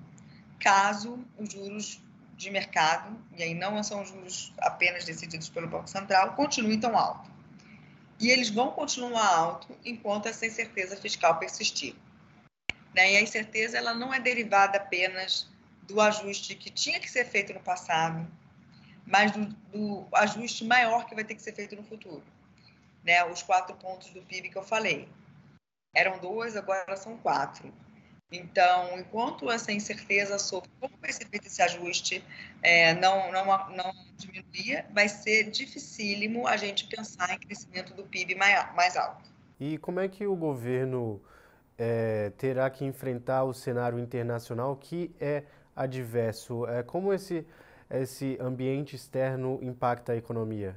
caso 0.59 1.20
os 1.38 1.51
juros 1.51 2.01
de 2.42 2.50
mercado, 2.50 3.16
e 3.38 3.44
aí 3.44 3.54
não 3.54 3.82
são 3.84 4.04
juros 4.04 4.52
apenas 4.58 5.06
decididos 5.06 5.48
pelo 5.48 5.68
Banco 5.68 5.88
Central, 5.88 6.34
continuem 6.36 6.80
tão 6.80 6.98
alto. 6.98 7.30
E 8.20 8.30
eles 8.30 8.50
vão 8.50 8.72
continuar 8.72 9.28
alto 9.28 9.78
enquanto 9.86 10.28
essa 10.28 10.46
incerteza 10.46 10.96
fiscal 10.96 11.38
persistir. 11.38 11.96
Né? 12.94 13.14
E 13.14 13.18
a 13.18 13.22
incerteza 13.22 13.78
ela 13.78 13.94
não 13.94 14.14
é 14.14 14.20
derivada 14.20 14.78
apenas 14.78 15.48
do 15.84 16.02
ajuste 16.02 16.56
que 16.56 16.70
tinha 16.70 17.00
que 17.00 17.10
ser 17.10 17.26
feito 17.26 17.54
no 17.54 17.60
passado, 17.60 18.28
mas 19.06 19.32
do, 19.32 19.46
do 19.46 20.08
ajuste 20.14 20.66
maior 20.66 21.06
que 21.06 21.16
vai 21.16 21.24
ter 21.24 21.36
que 21.36 21.42
ser 21.42 21.54
feito 21.54 21.76
no 21.76 21.84
futuro. 21.84 22.24
Né? 23.04 23.24
Os 23.26 23.44
quatro 23.44 23.76
pontos 23.76 24.10
do 24.10 24.22
PIB 24.22 24.50
que 24.50 24.58
eu 24.58 24.64
falei. 24.64 25.08
Eram 25.94 26.20
dois, 26.20 26.56
agora 26.56 26.96
são 26.96 27.18
quatro. 27.18 27.74
Então, 28.32 28.97
enquanto 28.97 29.51
essa 29.51 29.73
incerteza 29.73 30.39
sobre 30.39 30.69
como 30.79 30.93
vai 31.01 31.11
ser 31.11 31.27
feito 31.27 31.47
esse 31.47 31.61
ajuste 31.61 32.23
é, 32.61 32.93
não, 32.93 33.32
não, 33.32 33.45
não 33.75 33.93
diminuir, 34.15 34.86
vai 34.93 35.09
ser 35.09 35.49
dificílimo 35.49 36.47
a 36.47 36.55
gente 36.55 36.88
pensar 36.88 37.34
em 37.34 37.39
crescimento 37.39 37.93
do 37.93 38.03
PIB 38.03 38.36
mais, 38.36 38.73
mais 38.73 38.95
alto. 38.95 39.29
E 39.59 39.77
como 39.77 39.99
é 39.99 40.07
que 40.07 40.25
o 40.25 40.36
governo 40.36 41.21
é, 41.77 42.32
terá 42.38 42.69
que 42.69 42.86
enfrentar 42.86 43.43
o 43.43 43.53
cenário 43.53 43.99
internacional 43.99 44.77
que 44.77 45.13
é 45.19 45.43
adverso? 45.75 46.65
É, 46.67 46.84
como 46.84 47.11
esse, 47.11 47.45
esse 47.89 48.38
ambiente 48.39 48.95
externo 48.95 49.59
impacta 49.61 50.13
a 50.13 50.15
economia? 50.15 50.75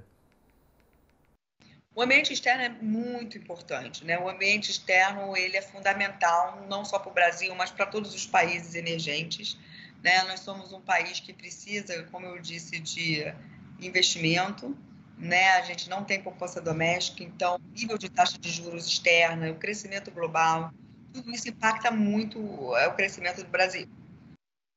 O 1.96 2.02
ambiente 2.02 2.32
externo 2.32 2.62
é 2.62 2.68
muito 2.68 3.38
importante, 3.38 4.04
né? 4.04 4.18
O 4.18 4.28
ambiente 4.28 4.68
externo 4.68 5.36
ele 5.36 5.56
é 5.56 5.62
fundamental 5.62 6.66
não 6.68 6.84
só 6.84 6.98
para 6.98 7.10
o 7.10 7.14
Brasil, 7.14 7.54
mas 7.54 7.70
para 7.70 7.86
todos 7.86 8.12
os 8.12 8.26
países 8.26 8.74
emergentes. 8.74 9.56
Né? 10.02 10.22
Nós 10.24 10.40
somos 10.40 10.72
um 10.72 10.80
país 10.80 11.20
que 11.20 11.32
precisa, 11.32 12.02
como 12.10 12.26
eu 12.26 12.38
disse, 12.40 12.80
de 12.80 13.32
investimento. 13.80 14.76
Né? 15.16 15.50
A 15.52 15.62
gente 15.62 15.88
não 15.88 16.02
tem 16.02 16.20
poupança 16.20 16.60
doméstica, 16.60 17.22
então 17.22 17.60
nível 17.72 17.96
de 17.96 18.08
taxa 18.08 18.36
de 18.36 18.50
juros 18.50 18.88
externa, 18.88 19.52
o 19.52 19.54
crescimento 19.54 20.10
global, 20.10 20.72
tudo 21.12 21.30
isso 21.30 21.48
impacta 21.48 21.92
muito 21.92 22.76
é, 22.76 22.88
o 22.88 22.94
crescimento 22.94 23.44
do 23.44 23.48
Brasil. 23.48 23.88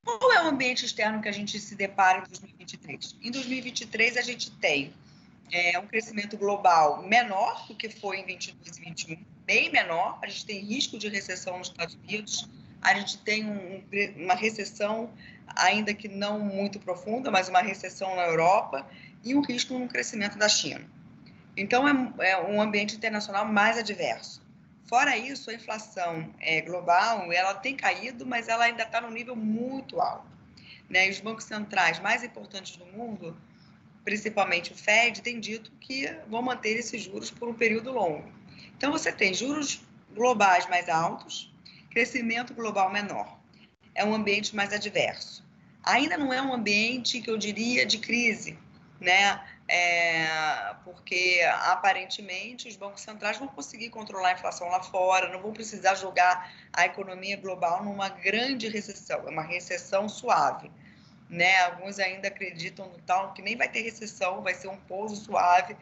Qual 0.06 0.32
é 0.32 0.44
o 0.44 0.48
ambiente 0.48 0.86
externo 0.86 1.20
que 1.20 1.28
a 1.28 1.32
gente 1.32 1.60
se 1.60 1.76
depara 1.76 2.20
em 2.20 2.30
2023? 2.30 3.18
Em 3.24 3.32
2023 3.32 4.18
a 4.18 4.22
gente 4.22 4.52
tem 4.52 4.94
é, 5.52 5.78
um 5.80 5.88
crescimento 5.88 6.38
global 6.38 7.02
menor 7.04 7.68
do 7.68 7.76
que 7.76 7.90
foi 7.90 8.20
em 8.20 8.26
22 8.26 8.78
e 8.78 8.82
21, 8.82 9.26
bem 9.46 9.72
menor. 9.72 10.20
A 10.22 10.28
gente 10.28 10.46
tem 10.46 10.60
risco 10.60 10.98
de 10.98 11.08
recessão 11.08 11.58
nos 11.58 11.70
Estados 11.70 11.96
Unidos, 11.96 12.48
a 12.82 12.94
gente 12.94 13.18
tem 13.20 13.46
um, 13.46 13.84
uma 14.18 14.36
recessão, 14.36 15.10
ainda 15.56 15.94
que 15.94 16.08
não 16.08 16.40
muito 16.40 16.80
profunda, 16.80 17.32
mas 17.32 17.50
uma 17.50 17.62
recessão 17.62 18.16
na 18.16 18.24
Europa 18.24 18.88
e 19.24 19.34
um 19.36 19.42
risco 19.42 19.78
no 19.78 19.88
crescimento 19.88 20.38
da 20.38 20.48
China. 20.50 20.86
Então, 21.56 21.88
é, 21.88 22.32
é 22.32 22.38
um 22.38 22.62
ambiente 22.62 22.96
internacional 22.96 23.46
mais 23.46 23.78
adverso. 23.78 24.46
Fora 24.88 25.18
isso, 25.18 25.50
a 25.50 25.54
inflação 25.54 26.34
é, 26.40 26.62
global 26.62 27.32
ela 27.34 27.54
tem 27.54 27.76
caído, 27.76 28.26
mas 28.26 28.48
ela 28.48 28.66
ainda 28.66 28.84
está 28.84 29.02
no 29.02 29.12
nível 29.12 29.36
muito 29.36 30.00
alto. 30.00 30.28
Né? 30.90 31.08
E 31.08 31.10
os 31.12 31.20
bancos 31.20 31.44
centrais 31.44 32.00
mais 32.00 32.24
importantes 32.24 32.78
do 32.78 32.86
mundo 32.86 33.36
principalmente 34.08 34.72
o 34.72 34.76
Fed, 34.76 35.22
tem 35.22 35.38
dito 35.38 35.70
que 35.82 36.10
vão 36.30 36.42
manter 36.42 36.78
esses 36.78 37.02
juros 37.02 37.30
por 37.30 37.50
um 37.50 37.54
período 37.54 37.92
longo. 37.92 38.24
Então, 38.78 38.90
você 38.90 39.12
tem 39.12 39.34
juros 39.34 39.82
globais 40.14 40.66
mais 40.70 40.88
altos, 40.88 41.54
crescimento 41.90 42.54
global 42.54 42.90
menor. 42.90 43.38
É 43.94 44.06
um 44.06 44.16
ambiente 44.16 44.56
mais 44.56 44.72
adverso. 44.72 45.46
Ainda 45.84 46.18
não 46.18 46.32
é 46.32 46.42
um 46.42 46.54
ambiente 46.54 47.20
que 47.20 47.30
eu 47.30 47.38
diria 47.38 47.86
de 47.86 47.98
crise, 47.98 48.58
né? 48.98 49.44
É, 49.68 50.74
porque 50.86 51.42
aparentemente 51.64 52.70
os 52.70 52.78
bancos 52.78 53.02
centrais 53.02 53.38
vão 53.38 53.50
conseguir 53.50 53.90
controlar 53.90 54.30
a 54.30 54.34
inflação 54.36 54.70
lá 54.70 54.82
fora, 54.82 55.34
não 55.34 55.42
vão 55.42 55.52
precisar 55.52 55.96
jogar 55.96 56.50
a 56.72 56.86
economia 56.86 57.36
global 57.36 57.84
numa 57.84 58.08
grande 58.08 58.70
recessão, 58.70 59.28
é 59.28 59.30
uma 59.30 59.44
recessão 59.44 60.08
suave 60.08 60.72
né? 61.30 61.62
Alguns 61.64 62.00
ainda 62.00 62.28
acreditam 62.28 62.88
no 62.90 63.00
tal 63.00 63.34
que 63.34 63.42
nem 63.42 63.56
vai 63.56 63.70
ter 63.70 63.82
recessão, 63.82 64.42
vai 64.42 64.54
ser 64.54 64.68
um 64.68 64.78
pouso 64.78 65.16
suave, 65.16 65.76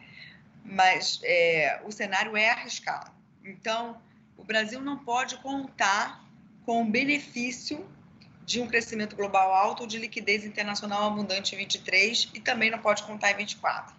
mas 0.64 1.20
é, 1.22 1.80
o 1.84 1.92
cenário 1.92 2.36
é 2.36 2.50
arriscado. 2.50 3.10
Então, 3.44 4.00
o 4.36 4.44
Brasil 4.44 4.80
não 4.80 4.98
pode 4.98 5.36
contar 5.38 6.24
com 6.64 6.82
o 6.82 6.90
benefício 6.90 7.88
de 8.44 8.60
um 8.60 8.66
crescimento 8.66 9.16
global 9.16 9.52
alto 9.52 9.82
ou 9.82 9.86
de 9.86 9.98
liquidez 9.98 10.44
internacional 10.44 11.04
abundante 11.04 11.54
em 11.54 11.58
23 11.58 12.30
e 12.34 12.40
também 12.40 12.70
não 12.70 12.78
pode 12.78 13.02
contar 13.04 13.32
em 13.32 13.36
24. 13.36 13.94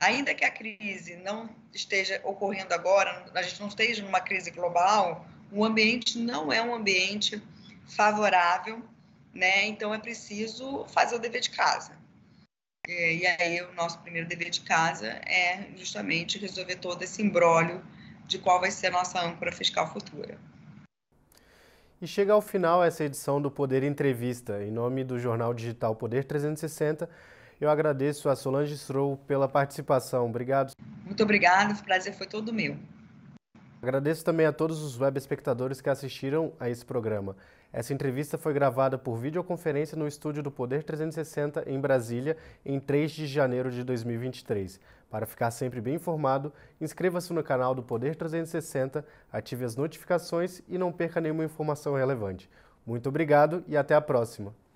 Ainda 0.00 0.34
que 0.34 0.44
a 0.44 0.50
crise 0.50 1.16
não 1.16 1.50
esteja 1.74 2.20
ocorrendo 2.22 2.72
agora, 2.72 3.26
a 3.34 3.42
gente 3.42 3.60
não 3.60 3.68
esteja 3.68 4.02
numa 4.02 4.20
crise 4.20 4.50
global, 4.50 5.26
o 5.50 5.64
ambiente 5.64 6.18
não 6.18 6.52
é 6.52 6.62
um 6.62 6.74
ambiente 6.74 7.42
favorável 7.86 8.82
né? 9.38 9.66
Então 9.66 9.94
é 9.94 9.98
preciso 9.98 10.84
fazer 10.88 11.16
o 11.16 11.18
dever 11.18 11.40
de 11.40 11.50
casa. 11.50 11.92
E 12.86 13.26
aí 13.26 13.62
o 13.62 13.72
nosso 13.74 13.98
primeiro 14.00 14.26
dever 14.26 14.50
de 14.50 14.62
casa 14.62 15.06
é 15.26 15.68
justamente 15.76 16.38
resolver 16.38 16.76
todo 16.76 17.02
esse 17.02 17.22
embrólio 17.22 17.82
de 18.26 18.38
qual 18.38 18.60
vai 18.60 18.70
ser 18.70 18.88
a 18.88 18.90
nossa 18.90 19.20
âncora 19.20 19.52
fiscal 19.52 19.90
futura. 19.92 20.38
E 22.00 22.06
chega 22.06 22.32
ao 22.32 22.40
final 22.40 22.82
essa 22.82 23.04
edição 23.04 23.42
do 23.42 23.50
Poder 23.50 23.82
Entrevista. 23.82 24.62
Em 24.62 24.70
nome 24.70 25.04
do 25.04 25.18
jornal 25.18 25.52
digital 25.52 25.96
Poder 25.96 26.24
360, 26.24 27.10
eu 27.60 27.68
agradeço 27.68 28.28
a 28.28 28.36
Solange 28.36 28.78
Stroll 28.78 29.16
pela 29.26 29.48
participação. 29.48 30.26
Obrigado. 30.26 30.72
Muito 31.04 31.22
obrigada, 31.22 31.74
o 31.74 31.84
prazer 31.84 32.14
foi 32.14 32.26
todo 32.26 32.52
meu. 32.52 32.76
Agradeço 33.82 34.24
também 34.24 34.46
a 34.46 34.52
todos 34.52 34.82
os 34.82 34.98
web 34.98 35.18
espectadores 35.18 35.80
que 35.80 35.90
assistiram 35.90 36.52
a 36.58 36.70
esse 36.70 36.84
programa. 36.84 37.36
Essa 37.72 37.92
entrevista 37.92 38.38
foi 38.38 38.54
gravada 38.54 38.96
por 38.96 39.18
videoconferência 39.18 39.96
no 39.96 40.08
estúdio 40.08 40.42
do 40.42 40.50
Poder 40.50 40.82
360 40.82 41.64
em 41.70 41.78
Brasília, 41.78 42.36
em 42.64 42.80
3 42.80 43.10
de 43.10 43.26
janeiro 43.26 43.70
de 43.70 43.84
2023. 43.84 44.80
Para 45.10 45.26
ficar 45.26 45.50
sempre 45.50 45.80
bem 45.80 45.94
informado, 45.94 46.52
inscreva-se 46.80 47.32
no 47.32 47.42
canal 47.42 47.74
do 47.74 47.82
Poder 47.82 48.16
360, 48.16 49.04
ative 49.30 49.64
as 49.64 49.76
notificações 49.76 50.62
e 50.66 50.78
não 50.78 50.92
perca 50.92 51.20
nenhuma 51.20 51.44
informação 51.44 51.94
relevante. 51.94 52.48
Muito 52.86 53.08
obrigado 53.10 53.62
e 53.66 53.76
até 53.76 53.94
a 53.94 54.00
próxima! 54.00 54.67